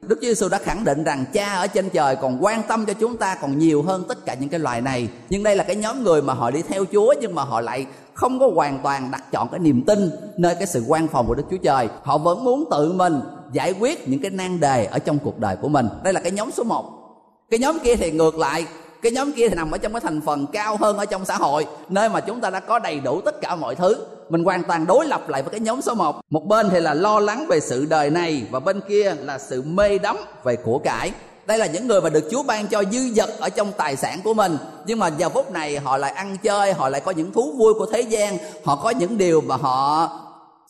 Đức 0.07 0.15
Chúa 0.21 0.27
Giêsu 0.27 0.49
đã 0.49 0.57
khẳng 0.57 0.83
định 0.83 1.03
rằng 1.03 1.25
Cha 1.33 1.53
ở 1.53 1.67
trên 1.67 1.89
trời 1.89 2.15
còn 2.15 2.43
quan 2.43 2.63
tâm 2.67 2.86
cho 2.86 2.93
chúng 2.93 3.17
ta 3.17 3.36
còn 3.36 3.59
nhiều 3.59 3.81
hơn 3.81 4.03
tất 4.07 4.25
cả 4.25 4.33
những 4.33 4.49
cái 4.49 4.59
loài 4.59 4.81
này. 4.81 5.09
Nhưng 5.29 5.43
đây 5.43 5.55
là 5.55 5.63
cái 5.63 5.75
nhóm 5.75 6.03
người 6.03 6.21
mà 6.21 6.33
họ 6.33 6.51
đi 6.51 6.62
theo 6.62 6.86
Chúa 6.91 7.13
nhưng 7.21 7.36
mà 7.36 7.43
họ 7.43 7.62
lại 7.62 7.86
không 8.13 8.39
có 8.39 8.51
hoàn 8.55 8.79
toàn 8.83 9.12
đặt 9.12 9.31
chọn 9.31 9.47
cái 9.51 9.59
niềm 9.59 9.81
tin 9.88 10.12
nơi 10.38 10.55
cái 10.55 10.67
sự 10.67 10.83
quan 10.88 11.07
phòng 11.07 11.27
của 11.27 11.36
Đức 11.36 11.43
Chúa 11.51 11.57
Trời. 11.57 11.88
Họ 12.03 12.17
vẫn 12.17 12.43
muốn 12.43 12.65
tự 12.71 12.93
mình 12.93 13.21
giải 13.53 13.73
quyết 13.79 14.07
những 14.07 14.21
cái 14.21 14.31
nan 14.31 14.59
đề 14.59 14.85
ở 14.85 14.99
trong 14.99 15.19
cuộc 15.23 15.39
đời 15.39 15.55
của 15.55 15.67
mình. 15.67 15.87
Đây 16.03 16.13
là 16.13 16.19
cái 16.19 16.31
nhóm 16.31 16.51
số 16.51 16.63
1 16.63 17.03
cái 17.49 17.59
nhóm 17.59 17.79
kia 17.79 17.95
thì 17.95 18.11
ngược 18.11 18.35
lại. 18.35 18.65
Cái 19.01 19.11
nhóm 19.11 19.31
kia 19.31 19.49
thì 19.49 19.55
nằm 19.55 19.71
ở 19.71 19.77
trong 19.77 19.93
cái 19.93 20.01
thành 20.01 20.21
phần 20.21 20.47
cao 20.47 20.77
hơn 20.77 20.97
ở 20.97 21.05
trong 21.05 21.25
xã 21.25 21.37
hội, 21.37 21.65
nơi 21.89 22.09
mà 22.09 22.19
chúng 22.19 22.41
ta 22.41 22.49
đã 22.49 22.59
có 22.59 22.79
đầy 22.79 22.99
đủ 22.99 23.21
tất 23.21 23.41
cả 23.41 23.55
mọi 23.55 23.75
thứ. 23.75 23.95
Mình 24.29 24.43
hoàn 24.43 24.63
toàn 24.63 24.85
đối 24.85 25.05
lập 25.05 25.29
lại 25.29 25.43
với 25.43 25.51
cái 25.51 25.59
nhóm 25.59 25.81
số 25.81 25.93
1 25.93 26.21
một 26.29 26.45
bên 26.45 26.69
thì 26.69 26.79
là 26.79 26.93
lo 26.93 27.19
lắng 27.19 27.45
về 27.49 27.59
sự 27.59 27.85
đời 27.89 28.09
này 28.09 28.43
và 28.51 28.59
bên 28.59 28.81
kia 28.87 29.15
là 29.19 29.39
sự 29.39 29.61
mê 29.61 29.97
đắm 29.97 30.17
về 30.43 30.55
của 30.55 30.79
cải. 30.79 31.11
Đây 31.45 31.57
là 31.57 31.65
những 31.65 31.87
người 31.87 32.01
mà 32.01 32.09
được 32.09 32.27
Chúa 32.31 32.43
ban 32.43 32.67
cho 32.67 32.83
dư 32.91 32.99
dật 32.99 33.29
ở 33.39 33.49
trong 33.49 33.71
tài 33.77 33.95
sản 33.95 34.19
của 34.23 34.33
mình. 34.33 34.57
Nhưng 34.85 34.99
mà 34.99 35.07
giờ 35.07 35.29
phút 35.29 35.51
này 35.51 35.77
họ 35.77 35.97
lại 35.97 36.11
ăn 36.11 36.37
chơi, 36.43 36.73
họ 36.73 36.89
lại 36.89 37.01
có 37.01 37.11
những 37.11 37.31
thú 37.33 37.53
vui 37.57 37.73
của 37.73 37.85
thế 37.85 38.01
gian. 38.01 38.37
Họ 38.63 38.75
có 38.75 38.89
những 38.89 39.17
điều 39.17 39.41
mà 39.41 39.55
họ 39.57 40.09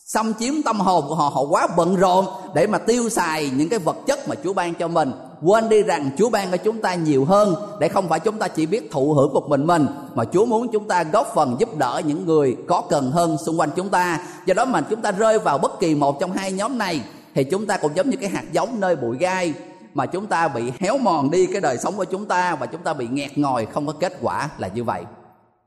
xâm 0.06 0.34
chiếm 0.34 0.62
tâm 0.64 0.80
hồn 0.80 1.04
của 1.08 1.14
họ 1.14 1.28
họ 1.28 1.42
quá 1.42 1.68
bận 1.76 1.96
rộn 1.96 2.26
để 2.54 2.66
mà 2.66 2.78
tiêu 2.78 3.08
xài 3.08 3.50
những 3.56 3.68
cái 3.68 3.78
vật 3.78 3.96
chất 4.06 4.28
mà 4.28 4.34
Chúa 4.44 4.52
ban 4.52 4.74
cho 4.74 4.88
mình. 4.88 5.12
Quên 5.42 5.68
đi 5.68 5.82
rằng 5.82 6.10
Chúa 6.18 6.30
ban 6.30 6.50
cho 6.50 6.56
chúng 6.56 6.82
ta 6.82 6.94
nhiều 6.94 7.24
hơn 7.24 7.54
để 7.80 7.88
không 7.88 8.08
phải 8.08 8.20
chúng 8.20 8.38
ta 8.38 8.48
chỉ 8.48 8.66
biết 8.66 8.90
thụ 8.92 9.12
hưởng 9.12 9.34
một 9.34 9.48
mình 9.48 9.66
mình, 9.66 9.86
mà 10.14 10.24
Chúa 10.24 10.46
muốn 10.46 10.68
chúng 10.72 10.88
ta 10.88 11.04
góp 11.04 11.32
phần 11.34 11.56
giúp 11.58 11.76
đỡ 11.76 12.00
những 12.06 12.26
người 12.26 12.56
có 12.68 12.82
cần 12.88 13.10
hơn 13.10 13.36
xung 13.38 13.60
quanh 13.60 13.70
chúng 13.76 13.88
ta. 13.88 14.20
Do 14.46 14.54
đó 14.54 14.64
mà 14.64 14.80
chúng 14.80 15.02
ta 15.02 15.12
rơi 15.12 15.38
vào 15.38 15.58
bất 15.58 15.80
kỳ 15.80 15.94
một 15.94 16.20
trong 16.20 16.32
hai 16.32 16.52
nhóm 16.52 16.78
này, 16.78 17.00
thì 17.34 17.44
chúng 17.44 17.66
ta 17.66 17.76
cũng 17.76 17.92
giống 17.94 18.10
như 18.10 18.16
cái 18.16 18.30
hạt 18.30 18.44
giống 18.52 18.80
nơi 18.80 18.96
bụi 18.96 19.16
gai, 19.18 19.54
mà 19.94 20.06
chúng 20.06 20.26
ta 20.26 20.48
bị 20.48 20.62
héo 20.80 20.98
mòn 20.98 21.30
đi 21.30 21.46
cái 21.46 21.60
đời 21.60 21.78
sống 21.78 21.96
của 21.96 22.04
chúng 22.04 22.26
ta 22.26 22.54
và 22.54 22.66
chúng 22.66 22.82
ta 22.82 22.92
bị 22.92 23.06
nghẹt 23.06 23.38
ngòi, 23.38 23.66
không 23.66 23.86
có 23.86 23.92
kết 24.00 24.18
quả 24.20 24.48
là 24.58 24.68
như 24.74 24.84
vậy 24.84 25.02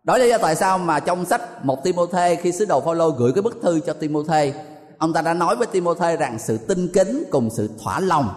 đó 0.07 0.17
là 0.17 0.23
lý 0.25 0.29
do 0.29 0.37
tại 0.37 0.55
sao 0.55 0.77
mà 0.77 0.99
trong 0.99 1.25
sách 1.25 1.65
một 1.65 1.83
Timôthê, 1.83 2.35
khi 2.35 2.51
sứ 2.51 2.65
đồ 2.65 2.81
Phaolô 2.81 3.09
gửi 3.09 3.31
cái 3.35 3.41
bức 3.41 3.57
thư 3.61 3.79
cho 3.79 3.93
Timôthê, 3.93 4.53
ông 4.97 5.13
ta 5.13 5.21
đã 5.21 5.33
nói 5.33 5.55
với 5.55 5.67
Timôthê 5.67 6.15
rằng 6.15 6.39
sự 6.39 6.57
tinh 6.57 6.87
kính 6.93 7.23
cùng 7.31 7.49
sự 7.49 7.69
thỏa 7.83 7.99
lòng, 7.99 8.29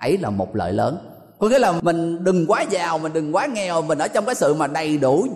ấy 0.00 0.18
là 0.18 0.30
một 0.30 0.56
lợi 0.56 0.72
lớn. 0.72 0.98
Có 1.38 1.48
nghĩa 1.48 1.58
là 1.58 1.72
mình 1.82 2.24
đừng 2.24 2.46
quá 2.46 2.62
giàu, 2.62 2.98
mình 2.98 3.12
đừng 3.12 3.34
quá 3.34 3.46
nghèo, 3.46 3.82
mình 3.82 3.98
ở 3.98 4.08
trong 4.08 4.24
cái 4.24 4.34
sự 4.34 4.54
mà 4.54 4.66
đầy 4.66 4.98
đủ 4.98 5.26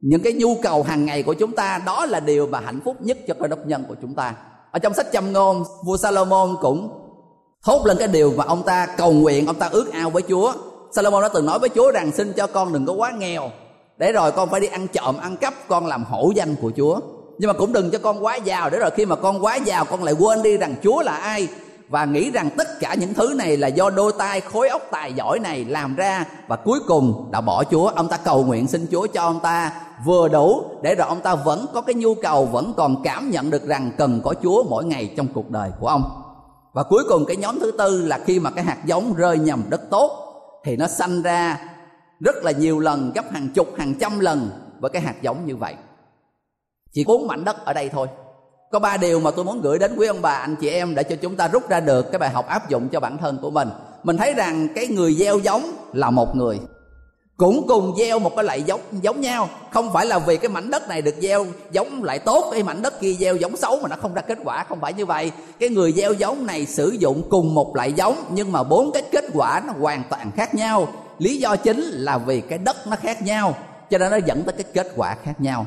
những 0.00 0.22
cái 0.22 0.32
nhu 0.32 0.54
cầu 0.62 0.82
hàng 0.82 1.06
ngày 1.06 1.22
của 1.22 1.34
chúng 1.34 1.52
ta, 1.52 1.80
đó 1.86 2.06
là 2.06 2.20
điều 2.20 2.46
mà 2.46 2.60
hạnh 2.60 2.80
phúc 2.84 2.96
nhất 3.00 3.18
cho 3.28 3.34
cơ 3.40 3.46
đốc 3.46 3.66
nhân 3.66 3.84
của 3.88 3.96
chúng 4.02 4.14
ta. 4.14 4.34
Ở 4.72 4.78
trong 4.78 4.94
sách 4.94 5.06
châm 5.12 5.32
ngôn, 5.32 5.64
vua 5.86 5.96
Salomon 5.96 6.56
cũng 6.60 6.88
thốt 7.64 7.86
lên 7.86 7.96
cái 7.98 8.08
điều 8.08 8.32
mà 8.36 8.44
ông 8.44 8.62
ta 8.62 8.86
cầu 8.86 9.12
nguyện, 9.12 9.46
ông 9.46 9.56
ta 9.56 9.68
ước 9.72 9.92
ao 9.92 10.10
với 10.10 10.22
Chúa. 10.28 10.52
Salomon 10.92 11.22
đã 11.22 11.28
từng 11.28 11.46
nói 11.46 11.58
với 11.58 11.68
Chúa 11.68 11.90
rằng, 11.90 12.12
xin 12.12 12.32
cho 12.32 12.46
con 12.46 12.72
đừng 12.72 12.86
có 12.86 12.92
quá 12.92 13.12
nghèo 13.18 13.50
để 13.96 14.12
rồi 14.12 14.32
con 14.32 14.50
phải 14.50 14.60
đi 14.60 14.66
ăn 14.66 14.88
trộm, 14.88 15.16
ăn 15.18 15.36
cắp, 15.36 15.54
con 15.68 15.86
làm 15.86 16.04
hổ 16.04 16.32
danh 16.34 16.56
của 16.62 16.72
Chúa. 16.76 17.00
Nhưng 17.38 17.48
mà 17.48 17.52
cũng 17.52 17.72
đừng 17.72 17.90
cho 17.90 17.98
con 17.98 18.24
quá 18.24 18.36
giàu, 18.36 18.70
để 18.70 18.78
rồi 18.78 18.90
khi 18.90 19.06
mà 19.06 19.16
con 19.16 19.44
quá 19.44 19.56
giàu, 19.56 19.84
con 19.84 20.04
lại 20.04 20.14
quên 20.14 20.42
đi 20.42 20.56
rằng 20.56 20.74
Chúa 20.82 21.02
là 21.02 21.12
ai. 21.12 21.48
Và 21.88 22.04
nghĩ 22.04 22.30
rằng 22.30 22.50
tất 22.56 22.80
cả 22.80 22.94
những 22.94 23.14
thứ 23.14 23.34
này 23.38 23.56
là 23.56 23.68
do 23.68 23.90
đôi 23.90 24.12
tay 24.18 24.40
khối 24.40 24.68
óc 24.68 24.82
tài 24.90 25.12
giỏi 25.12 25.38
này 25.38 25.64
làm 25.64 25.96
ra. 25.96 26.24
Và 26.48 26.56
cuối 26.56 26.78
cùng 26.86 27.28
đã 27.30 27.40
bỏ 27.40 27.64
Chúa. 27.70 27.86
Ông 27.86 28.08
ta 28.08 28.16
cầu 28.16 28.44
nguyện 28.44 28.68
xin 28.68 28.86
Chúa 28.90 29.06
cho 29.06 29.22
ông 29.22 29.40
ta 29.40 29.72
vừa 30.04 30.28
đủ 30.28 30.62
để 30.82 30.94
rồi 30.94 31.08
ông 31.08 31.20
ta 31.20 31.34
vẫn 31.34 31.66
có 31.74 31.80
cái 31.80 31.94
nhu 31.94 32.14
cầu, 32.14 32.46
vẫn 32.46 32.72
còn 32.76 33.02
cảm 33.02 33.30
nhận 33.30 33.50
được 33.50 33.66
rằng 33.66 33.90
cần 33.98 34.20
có 34.24 34.34
Chúa 34.42 34.62
mỗi 34.62 34.84
ngày 34.84 35.14
trong 35.16 35.26
cuộc 35.34 35.50
đời 35.50 35.70
của 35.80 35.88
ông. 35.88 36.22
Và 36.72 36.82
cuối 36.82 37.04
cùng 37.08 37.24
cái 37.24 37.36
nhóm 37.36 37.60
thứ 37.60 37.72
tư 37.78 38.06
là 38.06 38.18
khi 38.18 38.40
mà 38.40 38.50
cái 38.50 38.64
hạt 38.64 38.78
giống 38.84 39.14
rơi 39.14 39.38
nhầm 39.38 39.62
đất 39.68 39.90
tốt, 39.90 40.10
thì 40.64 40.76
nó 40.76 40.86
sanh 40.86 41.22
ra 41.22 41.58
rất 42.20 42.36
là 42.36 42.50
nhiều 42.50 42.78
lần, 42.78 43.12
gấp 43.14 43.32
hàng 43.32 43.48
chục, 43.54 43.68
hàng 43.78 43.94
trăm 44.00 44.20
lần 44.20 44.50
với 44.80 44.90
cái 44.90 45.02
hạt 45.02 45.22
giống 45.22 45.46
như 45.46 45.56
vậy. 45.56 45.74
Chỉ 46.92 47.04
bốn 47.04 47.26
mảnh 47.26 47.44
đất 47.44 47.64
ở 47.64 47.72
đây 47.72 47.88
thôi. 47.88 48.08
Có 48.70 48.78
ba 48.78 48.96
điều 48.96 49.20
mà 49.20 49.30
tôi 49.30 49.44
muốn 49.44 49.60
gửi 49.62 49.78
đến 49.78 49.94
quý 49.96 50.06
ông 50.06 50.22
bà, 50.22 50.34
anh 50.34 50.56
chị 50.56 50.68
em 50.68 50.94
để 50.94 51.02
cho 51.02 51.16
chúng 51.16 51.36
ta 51.36 51.48
rút 51.48 51.68
ra 51.68 51.80
được 51.80 52.10
cái 52.12 52.18
bài 52.18 52.30
học 52.30 52.46
áp 52.46 52.68
dụng 52.68 52.88
cho 52.88 53.00
bản 53.00 53.18
thân 53.18 53.38
của 53.42 53.50
mình. 53.50 53.68
Mình 54.02 54.16
thấy 54.16 54.34
rằng 54.34 54.68
cái 54.74 54.86
người 54.86 55.14
gieo 55.14 55.38
giống 55.38 55.72
là 55.92 56.10
một 56.10 56.36
người. 56.36 56.60
Cũng 57.36 57.66
cùng 57.68 57.94
gieo 57.98 58.18
một 58.18 58.36
cái 58.36 58.44
loại 58.44 58.62
giống 58.62 58.80
giống 59.02 59.20
nhau. 59.20 59.48
Không 59.70 59.92
phải 59.92 60.06
là 60.06 60.18
vì 60.18 60.36
cái 60.36 60.48
mảnh 60.48 60.70
đất 60.70 60.88
này 60.88 61.02
được 61.02 61.14
gieo 61.20 61.46
giống 61.72 62.04
lại 62.04 62.18
tốt 62.18 62.48
cái 62.52 62.62
mảnh 62.62 62.82
đất 62.82 63.00
kia 63.00 63.12
gieo 63.12 63.36
giống 63.36 63.56
xấu 63.56 63.78
mà 63.82 63.88
nó 63.88 63.96
không 64.02 64.14
ra 64.14 64.22
kết 64.22 64.38
quả. 64.44 64.64
Không 64.68 64.80
phải 64.80 64.92
như 64.92 65.06
vậy. 65.06 65.32
Cái 65.58 65.68
người 65.68 65.92
gieo 65.92 66.12
giống 66.12 66.46
này 66.46 66.66
sử 66.66 66.96
dụng 66.98 67.22
cùng 67.30 67.54
một 67.54 67.76
loại 67.76 67.92
giống 67.92 68.16
nhưng 68.30 68.52
mà 68.52 68.62
bốn 68.62 68.92
cái 68.92 69.02
kết 69.12 69.24
quả 69.34 69.62
nó 69.66 69.72
hoàn 69.72 70.02
toàn 70.10 70.30
khác 70.36 70.54
nhau 70.54 70.88
lý 71.18 71.38
do 71.38 71.56
chính 71.56 71.80
là 71.80 72.18
vì 72.18 72.40
cái 72.40 72.58
đất 72.58 72.76
nó 72.86 72.96
khác 72.96 73.22
nhau 73.22 73.54
cho 73.90 73.98
nên 73.98 74.10
nó 74.10 74.16
dẫn 74.16 74.42
tới 74.42 74.52
cái 74.52 74.64
kết 74.74 74.92
quả 74.96 75.16
khác 75.22 75.40
nhau. 75.40 75.66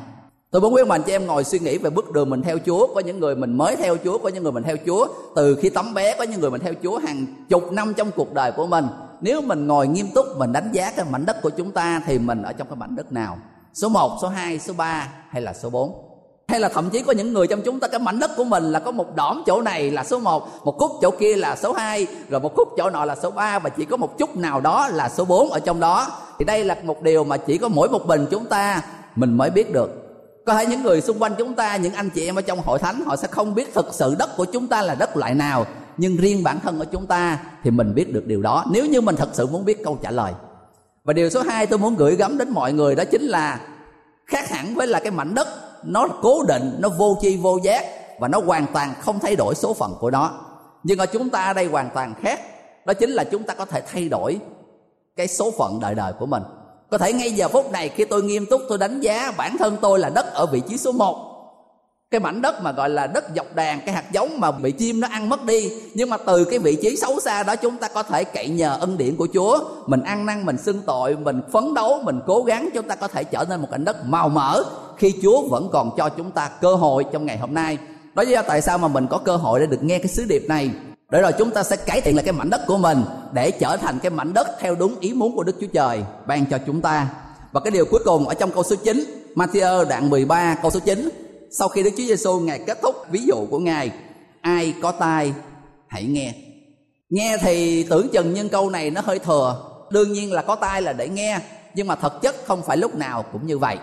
Tôi 0.50 0.62
muốn 0.62 0.74
quý 0.74 0.82
ông 0.88 1.02
chị 1.02 1.12
em 1.12 1.26
ngồi 1.26 1.44
suy 1.44 1.58
nghĩ 1.58 1.78
về 1.78 1.90
bước 1.90 2.10
đường 2.12 2.30
mình 2.30 2.42
theo 2.42 2.58
Chúa 2.66 2.94
có 2.94 3.00
những 3.00 3.20
người 3.20 3.36
mình 3.36 3.56
mới 3.56 3.76
theo 3.76 3.96
Chúa 4.04 4.18
có 4.18 4.28
những 4.28 4.42
người 4.42 4.52
mình 4.52 4.62
theo 4.62 4.76
Chúa. 4.86 5.08
Từ 5.36 5.58
khi 5.62 5.70
tấm 5.70 5.94
bé 5.94 6.16
có 6.18 6.24
những 6.24 6.40
người 6.40 6.50
mình 6.50 6.60
theo 6.60 6.74
Chúa 6.82 6.98
hàng 6.98 7.26
chục 7.48 7.72
năm 7.72 7.94
trong 7.94 8.10
cuộc 8.16 8.32
đời 8.32 8.52
của 8.52 8.66
mình. 8.66 8.86
Nếu 9.20 9.40
mình 9.40 9.66
ngồi 9.66 9.88
nghiêm 9.88 10.06
túc 10.14 10.26
mình 10.36 10.52
đánh 10.52 10.70
giá 10.72 10.92
cái 10.96 11.06
mảnh 11.10 11.26
đất 11.26 11.36
của 11.42 11.50
chúng 11.50 11.70
ta 11.70 12.02
thì 12.06 12.18
mình 12.18 12.42
ở 12.42 12.52
trong 12.52 12.68
cái 12.68 12.76
mảnh 12.76 12.96
đất 12.96 13.12
nào? 13.12 13.38
Số 13.74 13.88
1, 13.88 14.18
số 14.22 14.28
2, 14.28 14.58
số 14.58 14.72
3 14.76 15.08
hay 15.28 15.42
là 15.42 15.52
số 15.52 15.70
4 15.70 16.09
hay 16.50 16.60
là 16.60 16.68
thậm 16.68 16.90
chí 16.90 17.02
có 17.02 17.12
những 17.12 17.32
người 17.32 17.46
trong 17.46 17.62
chúng 17.62 17.80
ta, 17.80 17.88
cái 17.88 18.00
mảnh 18.00 18.18
đất 18.18 18.30
của 18.36 18.44
mình 18.44 18.72
là 18.72 18.78
có 18.78 18.90
một 18.90 19.16
đỏm 19.16 19.42
chỗ 19.46 19.60
này 19.60 19.90
là 19.90 20.04
số 20.04 20.18
1 20.18 20.48
một 20.64 20.78
khúc 20.78 20.92
chỗ 21.02 21.10
kia 21.10 21.36
là 21.36 21.56
số 21.56 21.72
2 21.72 22.06
rồi 22.28 22.40
một 22.40 22.56
khúc 22.56 22.68
chỗ 22.76 22.90
nọ 22.90 23.04
là 23.04 23.16
số 23.22 23.30
3 23.30 23.58
và 23.58 23.70
chỉ 23.70 23.84
có 23.84 23.96
một 23.96 24.18
chút 24.18 24.36
nào 24.36 24.60
đó 24.60 24.88
là 24.88 25.08
số 25.08 25.24
4 25.24 25.50
ở 25.50 25.60
trong 25.60 25.80
đó. 25.80 26.06
Thì 26.38 26.44
đây 26.44 26.64
là 26.64 26.76
một 26.82 27.02
điều 27.02 27.24
mà 27.24 27.36
chỉ 27.36 27.58
có 27.58 27.68
mỗi 27.68 27.88
một 27.88 28.06
mình 28.06 28.26
chúng 28.30 28.44
ta 28.44 28.82
mình 29.16 29.36
mới 29.36 29.50
biết 29.50 29.72
được. 29.72 29.90
Có 30.46 30.54
thể 30.54 30.66
những 30.66 30.82
người 30.82 31.00
xung 31.00 31.22
quanh 31.22 31.34
chúng 31.38 31.54
ta, 31.54 31.76
những 31.76 31.94
anh 31.94 32.10
chị 32.10 32.26
em 32.26 32.34
ở 32.34 32.42
trong 32.42 32.60
hội 32.60 32.78
thánh, 32.78 33.00
họ 33.06 33.16
sẽ 33.16 33.28
không 33.28 33.54
biết 33.54 33.74
thực 33.74 33.94
sự 33.94 34.14
đất 34.18 34.36
của 34.36 34.44
chúng 34.44 34.66
ta 34.66 34.82
là 34.82 34.94
đất 34.94 35.16
loại 35.16 35.34
nào, 35.34 35.66
nhưng 35.96 36.16
riêng 36.16 36.42
bản 36.42 36.60
thân 36.60 36.78
của 36.78 36.84
chúng 36.84 37.06
ta 37.06 37.38
thì 37.62 37.70
mình 37.70 37.94
biết 37.94 38.12
được 38.12 38.26
điều 38.26 38.42
đó. 38.42 38.64
Nếu 38.72 38.86
như 38.86 39.00
mình 39.00 39.16
thật 39.16 39.28
sự 39.32 39.46
muốn 39.46 39.64
biết 39.64 39.84
câu 39.84 39.98
trả 40.02 40.10
lời. 40.10 40.32
Và 41.04 41.12
điều 41.12 41.30
số 41.30 41.42
2 41.42 41.66
tôi 41.66 41.78
muốn 41.78 41.96
gửi 41.96 42.16
gắm 42.16 42.38
đến 42.38 42.50
mọi 42.50 42.72
người 42.72 42.94
đó 42.94 43.04
chính 43.04 43.22
là 43.22 43.60
khác 44.26 44.48
hẳn 44.48 44.74
với 44.74 44.86
là 44.86 45.00
cái 45.00 45.10
mảnh 45.10 45.34
đất 45.34 45.48
nó 45.84 46.08
cố 46.22 46.42
định, 46.42 46.76
nó 46.78 46.88
vô 46.88 47.16
chi 47.20 47.36
vô 47.36 47.58
giác, 47.62 47.84
và 48.20 48.28
nó 48.28 48.40
hoàn 48.46 48.66
toàn 48.72 48.94
không 49.00 49.18
thay 49.20 49.36
đổi 49.36 49.54
số 49.54 49.74
phận 49.74 49.94
của 50.00 50.10
nó. 50.10 50.30
Nhưng 50.82 50.98
ở 50.98 51.06
chúng 51.06 51.30
ta 51.30 51.44
ở 51.44 51.52
đây 51.52 51.66
hoàn 51.66 51.90
toàn 51.94 52.14
khác. 52.22 52.40
Đó 52.86 52.94
chính 52.94 53.10
là 53.10 53.24
chúng 53.24 53.42
ta 53.42 53.54
có 53.54 53.64
thể 53.64 53.82
thay 53.92 54.08
đổi 54.08 54.40
cái 55.16 55.28
số 55.28 55.50
phận 55.58 55.80
đời 55.80 55.94
đời 55.94 56.12
của 56.18 56.26
mình. 56.26 56.42
Có 56.90 56.98
thể 56.98 57.12
ngay 57.12 57.32
giờ 57.32 57.48
phút 57.48 57.70
này 57.70 57.88
khi 57.88 58.04
tôi 58.04 58.22
nghiêm 58.22 58.46
túc 58.46 58.60
tôi 58.68 58.78
đánh 58.78 59.00
giá 59.00 59.32
bản 59.36 59.56
thân 59.58 59.76
tôi 59.80 59.98
là 59.98 60.08
đất 60.08 60.26
ở 60.34 60.46
vị 60.46 60.62
trí 60.68 60.76
số 60.76 60.92
1 60.92 61.30
cái 62.10 62.20
mảnh 62.20 62.42
đất 62.42 62.62
mà 62.62 62.72
gọi 62.72 62.90
là 62.90 63.06
đất 63.06 63.24
dọc 63.36 63.54
đàn, 63.54 63.80
cái 63.86 63.94
hạt 63.94 64.12
giống 64.12 64.40
mà 64.40 64.50
bị 64.50 64.72
chim 64.72 65.00
nó 65.00 65.08
ăn 65.08 65.28
mất 65.28 65.44
đi. 65.44 65.70
Nhưng 65.94 66.10
mà 66.10 66.16
từ 66.16 66.44
cái 66.44 66.58
vị 66.58 66.78
trí 66.82 66.96
xấu 66.96 67.20
xa 67.20 67.42
đó 67.42 67.56
chúng 67.56 67.76
ta 67.76 67.88
có 67.88 68.02
thể 68.02 68.24
cậy 68.24 68.48
nhờ 68.48 68.76
ân 68.80 68.98
điển 68.98 69.16
của 69.16 69.28
chúa. 69.34 69.58
Mình 69.86 70.02
ăn 70.02 70.26
năn, 70.26 70.46
mình 70.46 70.56
xưng 70.58 70.82
tội, 70.86 71.16
mình 71.16 71.40
phấn 71.52 71.74
đấu, 71.74 72.00
mình 72.02 72.20
cố 72.26 72.42
gắng, 72.42 72.68
chúng 72.74 72.88
ta 72.88 72.94
có 72.94 73.08
thể 73.08 73.24
trở 73.24 73.44
nên 73.48 73.60
một 73.60 73.68
mảnh 73.70 73.84
đất 73.84 73.96
màu 74.04 74.28
mỡ 74.28 74.62
khi 75.00 75.14
chúa 75.22 75.48
vẫn 75.48 75.68
còn 75.72 75.90
cho 75.96 76.08
chúng 76.08 76.30
ta 76.30 76.48
cơ 76.60 76.74
hội 76.74 77.04
trong 77.12 77.26
ngày 77.26 77.38
hôm 77.38 77.54
nay 77.54 77.78
đó 78.14 78.22
là 78.22 78.30
do 78.30 78.42
tại 78.42 78.62
sao 78.62 78.78
mà 78.78 78.88
mình 78.88 79.06
có 79.10 79.18
cơ 79.18 79.36
hội 79.36 79.60
để 79.60 79.66
được 79.66 79.82
nghe 79.82 79.98
cái 79.98 80.08
sứ 80.08 80.24
điệp 80.24 80.44
này 80.48 80.70
để 81.10 81.20
rồi 81.20 81.32
chúng 81.38 81.50
ta 81.50 81.62
sẽ 81.62 81.76
cải 81.76 82.00
thiện 82.00 82.16
lại 82.16 82.24
cái 82.24 82.32
mảnh 82.32 82.50
đất 82.50 82.60
của 82.66 82.78
mình 82.78 83.02
để 83.32 83.50
trở 83.50 83.76
thành 83.76 83.98
cái 83.98 84.10
mảnh 84.10 84.34
đất 84.34 84.48
theo 84.60 84.74
đúng 84.74 85.00
ý 85.00 85.12
muốn 85.12 85.36
của 85.36 85.42
Đức 85.42 85.56
Chúa 85.60 85.66
Trời 85.66 86.02
ban 86.26 86.46
cho 86.46 86.58
chúng 86.66 86.80
ta. 86.80 87.08
Và 87.52 87.60
cái 87.60 87.70
điều 87.70 87.84
cuối 87.84 88.00
cùng 88.04 88.28
ở 88.28 88.34
trong 88.34 88.50
câu 88.50 88.62
số 88.62 88.76
9, 88.76 89.04
Matthew 89.34 89.88
đoạn 89.88 90.10
13 90.10 90.56
câu 90.62 90.70
số 90.70 90.80
9, 90.80 91.08
sau 91.50 91.68
khi 91.68 91.82
Đức 91.82 91.90
Chúa 91.90 92.02
Giêsu 92.02 92.40
ngài 92.40 92.58
kết 92.66 92.78
thúc 92.82 92.96
ví 93.10 93.22
dụ 93.22 93.46
của 93.50 93.58
ngài, 93.58 93.90
ai 94.40 94.74
có 94.82 94.92
tai 94.92 95.34
hãy 95.88 96.04
nghe. 96.04 96.34
Nghe 97.10 97.36
thì 97.42 97.82
tưởng 97.82 98.08
chừng 98.08 98.34
nhưng 98.34 98.48
câu 98.48 98.70
này 98.70 98.90
nó 98.90 99.00
hơi 99.04 99.18
thừa, 99.18 99.62
đương 99.90 100.12
nhiên 100.12 100.32
là 100.32 100.42
có 100.42 100.54
tai 100.54 100.82
là 100.82 100.92
để 100.92 101.08
nghe, 101.08 101.38
nhưng 101.74 101.86
mà 101.86 101.94
thực 101.94 102.22
chất 102.22 102.36
không 102.46 102.62
phải 102.62 102.76
lúc 102.76 102.94
nào 102.94 103.24
cũng 103.32 103.46
như 103.46 103.58
vậy. 103.58 103.78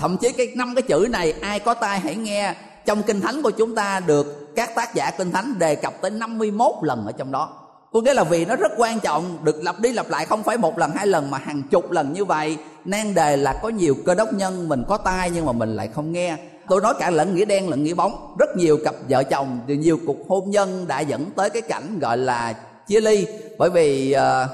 Thậm 0.00 0.16
chí 0.16 0.32
cái 0.32 0.52
năm 0.56 0.74
cái 0.74 0.82
chữ 0.82 1.08
này 1.10 1.32
ai 1.40 1.60
có 1.60 1.74
tai 1.74 2.00
hãy 2.00 2.16
nghe. 2.16 2.54
Trong 2.86 3.02
kinh 3.02 3.20
thánh 3.20 3.42
của 3.42 3.50
chúng 3.50 3.74
ta 3.74 4.00
được 4.00 4.54
các 4.56 4.74
tác 4.74 4.94
giả 4.94 5.10
kinh 5.10 5.32
thánh 5.32 5.58
đề 5.58 5.74
cập 5.74 6.02
tới 6.02 6.10
51 6.10 6.72
lần 6.82 7.06
ở 7.06 7.12
trong 7.12 7.32
đó. 7.32 7.68
Có 7.92 8.00
nghĩa 8.00 8.14
là 8.14 8.24
vì 8.24 8.44
nó 8.44 8.56
rất 8.56 8.72
quan 8.76 9.00
trọng 9.00 9.38
được 9.44 9.62
lặp 9.62 9.80
đi 9.80 9.92
lặp 9.92 10.10
lại 10.10 10.26
không 10.26 10.42
phải 10.42 10.56
một 10.56 10.78
lần 10.78 10.90
hai 10.90 11.06
lần 11.06 11.30
mà 11.30 11.38
hàng 11.38 11.62
chục 11.62 11.90
lần 11.90 12.12
như 12.12 12.24
vậy. 12.24 12.56
Nan 12.84 13.14
đề 13.14 13.36
là 13.36 13.60
có 13.62 13.68
nhiều 13.68 13.94
cơ 14.06 14.14
đốc 14.14 14.32
nhân 14.32 14.68
mình 14.68 14.84
có 14.88 14.96
tai 14.96 15.30
nhưng 15.30 15.46
mà 15.46 15.52
mình 15.52 15.76
lại 15.76 15.88
không 15.94 16.12
nghe. 16.12 16.36
Tôi 16.68 16.80
nói 16.80 16.94
cả 16.98 17.10
lẫn 17.10 17.34
nghĩa 17.34 17.44
đen 17.44 17.68
lẫn 17.68 17.84
nghĩa 17.84 17.94
bóng. 17.94 18.34
Rất 18.38 18.56
nhiều 18.56 18.78
cặp 18.84 18.94
vợ 19.08 19.22
chồng 19.22 19.60
nhiều 19.66 19.98
cuộc 20.06 20.16
hôn 20.28 20.50
nhân 20.50 20.84
đã 20.88 21.00
dẫn 21.00 21.30
tới 21.36 21.50
cái 21.50 21.62
cảnh 21.62 21.98
gọi 21.98 22.18
là 22.18 22.54
chia 22.86 23.00
ly. 23.00 23.26
Bởi 23.58 23.70
vì 23.70 24.14
uh, 24.16 24.50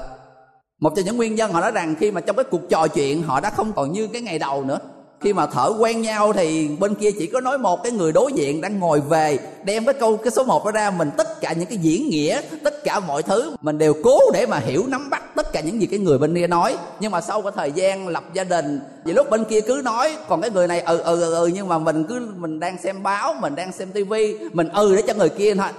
một 0.79 0.93
trong 0.95 1.05
những 1.05 1.17
nguyên 1.17 1.35
nhân 1.35 1.51
họ 1.51 1.61
nói 1.61 1.71
rằng 1.71 1.95
khi 1.99 2.11
mà 2.11 2.21
trong 2.21 2.35
cái 2.35 2.45
cuộc 2.51 2.61
trò 2.69 2.87
chuyện 2.87 3.23
họ 3.23 3.39
đã 3.39 3.49
không 3.49 3.73
còn 3.73 3.91
như 3.91 4.07
cái 4.07 4.21
ngày 4.21 4.39
đầu 4.39 4.63
nữa 4.63 4.79
khi 5.21 5.33
mà 5.33 5.45
thở 5.45 5.73
quen 5.79 6.01
nhau 6.01 6.33
thì 6.33 6.67
bên 6.79 6.95
kia 6.95 7.11
chỉ 7.11 7.27
có 7.27 7.41
nói 7.41 7.57
một 7.57 7.83
cái 7.83 7.91
người 7.91 8.11
đối 8.11 8.33
diện 8.33 8.61
đang 8.61 8.79
ngồi 8.79 9.01
về 9.01 9.39
đem 9.63 9.85
cái 9.85 9.93
câu 9.93 10.17
cái 10.17 10.31
số 10.31 10.43
một 10.43 10.65
đó 10.65 10.71
ra 10.71 10.91
mình 10.91 11.11
tất 11.17 11.41
cả 11.41 11.53
những 11.53 11.65
cái 11.65 11.77
diễn 11.77 12.09
nghĩa 12.09 12.41
tất 12.63 12.83
cả 12.83 12.99
mọi 12.99 13.23
thứ 13.23 13.55
mình 13.61 13.77
đều 13.77 13.93
cố 14.03 14.19
để 14.33 14.45
mà 14.45 14.59
hiểu 14.59 14.87
nắm 14.87 15.09
bắt 15.09 15.23
tất 15.35 15.51
cả 15.53 15.61
những 15.61 15.81
gì 15.81 15.87
cái 15.87 15.99
người 15.99 16.17
bên 16.17 16.35
kia 16.35 16.47
nói. 16.47 16.77
Nhưng 16.99 17.11
mà 17.11 17.21
sau 17.21 17.41
cái 17.41 17.51
thời 17.55 17.71
gian 17.71 18.07
lập 18.07 18.23
gia 18.33 18.43
đình 18.43 18.79
vì 19.05 19.13
lúc 19.13 19.29
bên 19.29 19.43
kia 19.43 19.61
cứ 19.61 19.81
nói 19.83 20.17
còn 20.27 20.41
cái 20.41 20.49
người 20.51 20.67
này 20.67 20.81
ừ 20.81 20.97
ừ 20.97 21.21
ừ, 21.21 21.33
ừ 21.33 21.47
nhưng 21.53 21.67
mà 21.67 21.77
mình 21.77 22.03
cứ 22.09 22.27
mình 22.35 22.59
đang 22.59 22.77
xem 22.77 23.03
báo 23.03 23.33
mình 23.41 23.55
đang 23.55 23.71
xem 23.71 23.91
tivi 23.91 24.37
mình 24.53 24.69
ừ 24.69 24.95
để 24.95 25.01
cho 25.07 25.13
người 25.13 25.29
kia 25.29 25.55
thôi. 25.55 25.69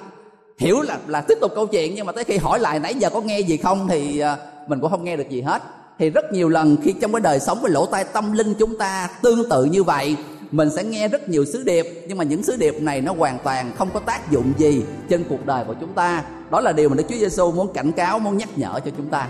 Hiểu 0.59 0.83
là 0.83 0.99
là 1.07 1.20
tiếp 1.20 1.38
tục 1.40 1.53
câu 1.55 1.66
chuyện 1.66 1.94
nhưng 1.94 2.07
mà 2.07 2.12
tới 2.12 2.25
khi 2.25 2.37
hỏi 2.37 2.59
lại 2.61 2.79
nãy 2.79 2.94
giờ 2.94 3.11
có 3.11 3.20
nghe 3.20 3.40
gì 3.40 3.57
không? 3.57 3.88
thì 3.88 4.18
à, 4.18 4.37
mình 4.66 4.81
cũng 4.81 4.90
không 4.90 5.05
nghe 5.05 5.16
được 5.16 5.29
gì 5.29 5.40
hết 5.40 5.62
thì 5.98 6.11
rất 6.11 6.32
nhiều 6.32 6.48
lần 6.48 6.76
khi 6.82 6.92
trong 6.92 7.12
cái 7.12 7.20
đời 7.20 7.40
sống 7.40 7.62
với 7.62 7.70
lỗ 7.70 7.87
tai 7.87 8.04
tâm 8.04 8.32
linh 8.32 8.54
chúng 8.54 8.78
ta 8.78 9.09
tương 9.22 9.48
tự 9.48 9.64
như 9.64 9.82
vậy, 9.82 10.16
mình 10.50 10.70
sẽ 10.76 10.85
nghe 10.85 11.09
rất 11.09 11.28
nhiều 11.28 11.44
sứ 11.44 11.62
điệp, 11.64 12.04
nhưng 12.09 12.18
mà 12.18 12.24
những 12.24 12.42
sứ 12.42 12.56
điệp 12.56 12.74
này 12.80 13.00
nó 13.00 13.14
hoàn 13.18 13.38
toàn 13.44 13.72
không 13.78 13.90
có 13.94 14.00
tác 14.00 14.30
dụng 14.30 14.52
gì 14.59 14.82
trên 15.09 15.24
cuộc 15.28 15.46
đời 15.46 15.64
của 15.66 15.74
chúng 15.80 15.92
ta. 15.92 16.24
Đó 16.50 16.61
là 16.61 16.72
điều 16.72 16.88
mà 16.88 16.94
Đức 16.94 17.04
Chúa 17.09 17.16
Giêsu 17.16 17.52
muốn 17.52 17.72
cảnh 17.72 17.92
cáo, 17.92 18.18
muốn 18.18 18.38
nhắc 18.38 18.48
nhở 18.56 18.80
cho 18.85 18.90
chúng 18.96 19.09
ta. 19.09 19.28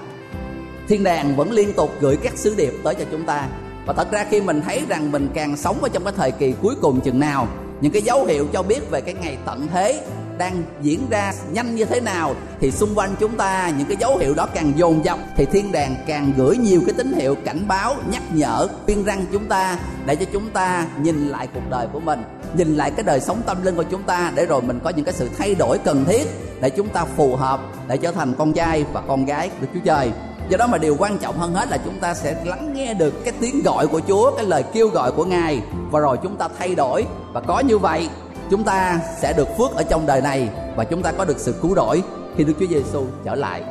Thiên 0.89 1.05
đàng 1.05 1.37
vẫn 1.37 1.53
liên 1.53 1.73
tục 1.73 1.91
gửi 2.01 2.17
các 2.17 2.33
sứ 2.37 2.55
điệp 2.55 2.75
tới 2.85 2.95
cho 2.95 3.05
chúng 3.11 3.25
ta. 3.25 3.49
Và 3.87 3.93
thật 3.93 4.11
ra 4.11 4.27
khi 4.31 4.41
mình 4.41 4.63
thấy 4.63 4.83
rằng 4.89 5.13
mình 5.13 5.29
càng 5.35 5.57
sống 5.57 5.79
ở 5.83 5.89
trong 5.89 6.05
cái 6.05 6.13
thời 6.17 6.31
kỳ 6.31 6.55
cuối 6.63 6.75
cùng 6.83 7.01
chừng 7.01 7.21
nào, 7.21 7.49
những 7.81 7.93
cái 7.93 8.03
dấu 8.03 8.25
hiệu 8.25 8.47
cho 8.53 8.63
biết 8.63 8.91
về 8.91 9.01
cái 9.01 9.15
ngày 9.15 9.39
tận 9.47 9.67
thế 9.73 10.07
đang 10.39 10.63
diễn 10.83 11.01
ra 11.11 11.33
nhanh 11.53 11.75
như 11.75 11.85
thế 11.85 12.01
nào, 12.01 12.35
thì 12.61 12.71
xung 12.71 12.95
quanh 12.95 13.15
chúng 13.21 13.37
ta 13.37 13.73
những 13.79 13.89
cái 13.89 13.97
dấu 14.01 14.17
hiệu 14.17 14.35
đó 14.35 14.49
càng 14.55 14.73
dồn 14.77 15.05
dập, 15.05 15.19
thì 15.37 15.45
thiên 15.45 15.73
đàng 15.73 15.95
càng 16.07 16.33
gửi 16.37 16.57
nhiều 16.57 16.83
cái 16.87 16.95
tín 16.99 17.13
hiệu 17.13 17.35
cảnh 17.45 17.69
báo, 17.69 17.95
nhắc 18.11 18.23
nhở, 18.33 18.69
khuyên 18.85 19.05
răng 19.05 19.25
chúng 19.33 19.45
ta 19.45 19.79
để 20.07 20.17
cho 20.17 20.27
chúng 20.33 20.51
ta 20.51 20.87
nhìn 21.01 21.29
lại 21.29 21.49
cuộc 21.55 21.71
đời 21.71 21.87
của 21.93 22.01
mình, 22.01 22.23
nhìn 22.57 22.77
lại 22.77 22.91
cái 22.91 23.03
đời 23.03 23.21
sống 23.21 23.43
tâm 23.47 23.63
linh 23.63 23.77
của 23.77 23.83
chúng 23.83 24.03
ta 24.03 24.33
để 24.35 24.47
rồi 24.47 24.63
mình 24.63 24.81
có 24.85 24.91
những 24.91 25.05
cái 25.05 25.15
sự 25.15 25.29
thay 25.39 25.55
đổi 25.55 25.79
cần 25.79 26.05
thiết 26.05 26.27
để 26.61 26.71
chúng 26.71 26.89
ta 26.89 27.05
phù 27.17 27.37
hợp, 27.37 27.61
để 27.89 27.97
trở 27.97 28.13
thành 28.13 28.35
con 28.39 28.53
trai 28.53 28.85
và 28.93 29.03
con 29.09 29.25
gái 29.25 29.51
của 29.61 29.67
Chúa 29.75 29.81
Trời. 29.85 30.11
Do 30.49 30.57
đó 30.57 30.67
mà 30.67 30.79
điều 30.79 30.97
quan 30.99 31.19
trọng 31.19 31.39
hơn 31.39 31.55
hết 31.55 31.69
là 31.71 31.79
chúng 31.85 32.01
ta 32.01 32.15
sẽ 32.15 32.37
lắng 32.45 32.75
nghe 32.75 32.95
được 32.95 33.25
cái 33.25 33.35
tiếng 33.41 33.63
gọi 33.63 33.87
của 33.87 34.01
Chúa, 34.09 34.31
cái 34.37 34.45
lời 34.45 34.65
kêu 34.73 34.89
gọi 34.89 35.13
của 35.13 35.25
Ngài 35.25 35.63
và 35.91 36.01
rồi 36.01 36.17
chúng 36.23 36.37
ta 36.37 36.49
thay 36.59 36.75
đổi. 36.75 37.05
Và 37.33 37.41
có 37.41 37.61
như 37.61 37.79
vậy 37.79 38.09
chúng 38.51 38.65
ta 38.65 39.01
sẽ 39.19 39.33
được 39.37 39.49
phước 39.59 39.71
ở 39.77 39.83
trong 39.83 40.07
đời 40.07 40.21
này 40.21 40.49
và 40.77 40.85
chúng 40.85 41.03
ta 41.03 41.13
có 41.13 41.25
được 41.25 41.39
sự 41.39 41.55
cứu 41.63 41.75
rỗi 41.75 42.03
khi 42.37 42.45
Đức 42.45 42.53
Chúa 42.61 42.67
Giêsu 42.67 43.05
trở 43.25 43.35
lại. 43.35 43.63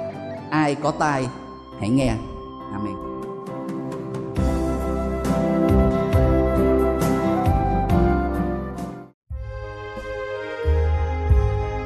Ai 0.50 0.76
có 0.76 0.92
tai, 0.92 1.28
hãy 1.80 1.90
nghe. 1.90 2.14
Amen. 2.74 2.96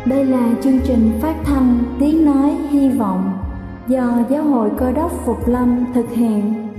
Đây 0.06 0.26
là 0.26 0.50
chương 0.64 0.80
trình 0.86 1.20
phát 1.22 1.36
thanh 1.46 1.84
Tiếng 2.00 2.26
Nói 2.26 2.58
Hy 2.70 2.90
Vọng 2.90 3.38
do 3.88 4.20
Giáo 4.30 4.44
hội 4.44 4.70
Cơ 4.78 4.92
đốc 4.92 5.12
Phục 5.26 5.48
Lâm 5.48 5.86
thực 5.94 6.10
hiện. 6.12 6.70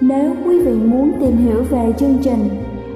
Nếu 0.00 0.34
quý 0.44 0.60
vị 0.60 0.72
muốn 0.72 1.12
tìm 1.20 1.36
hiểu 1.36 1.62
về 1.70 1.92
chương 1.98 2.18
trình 2.24 2.63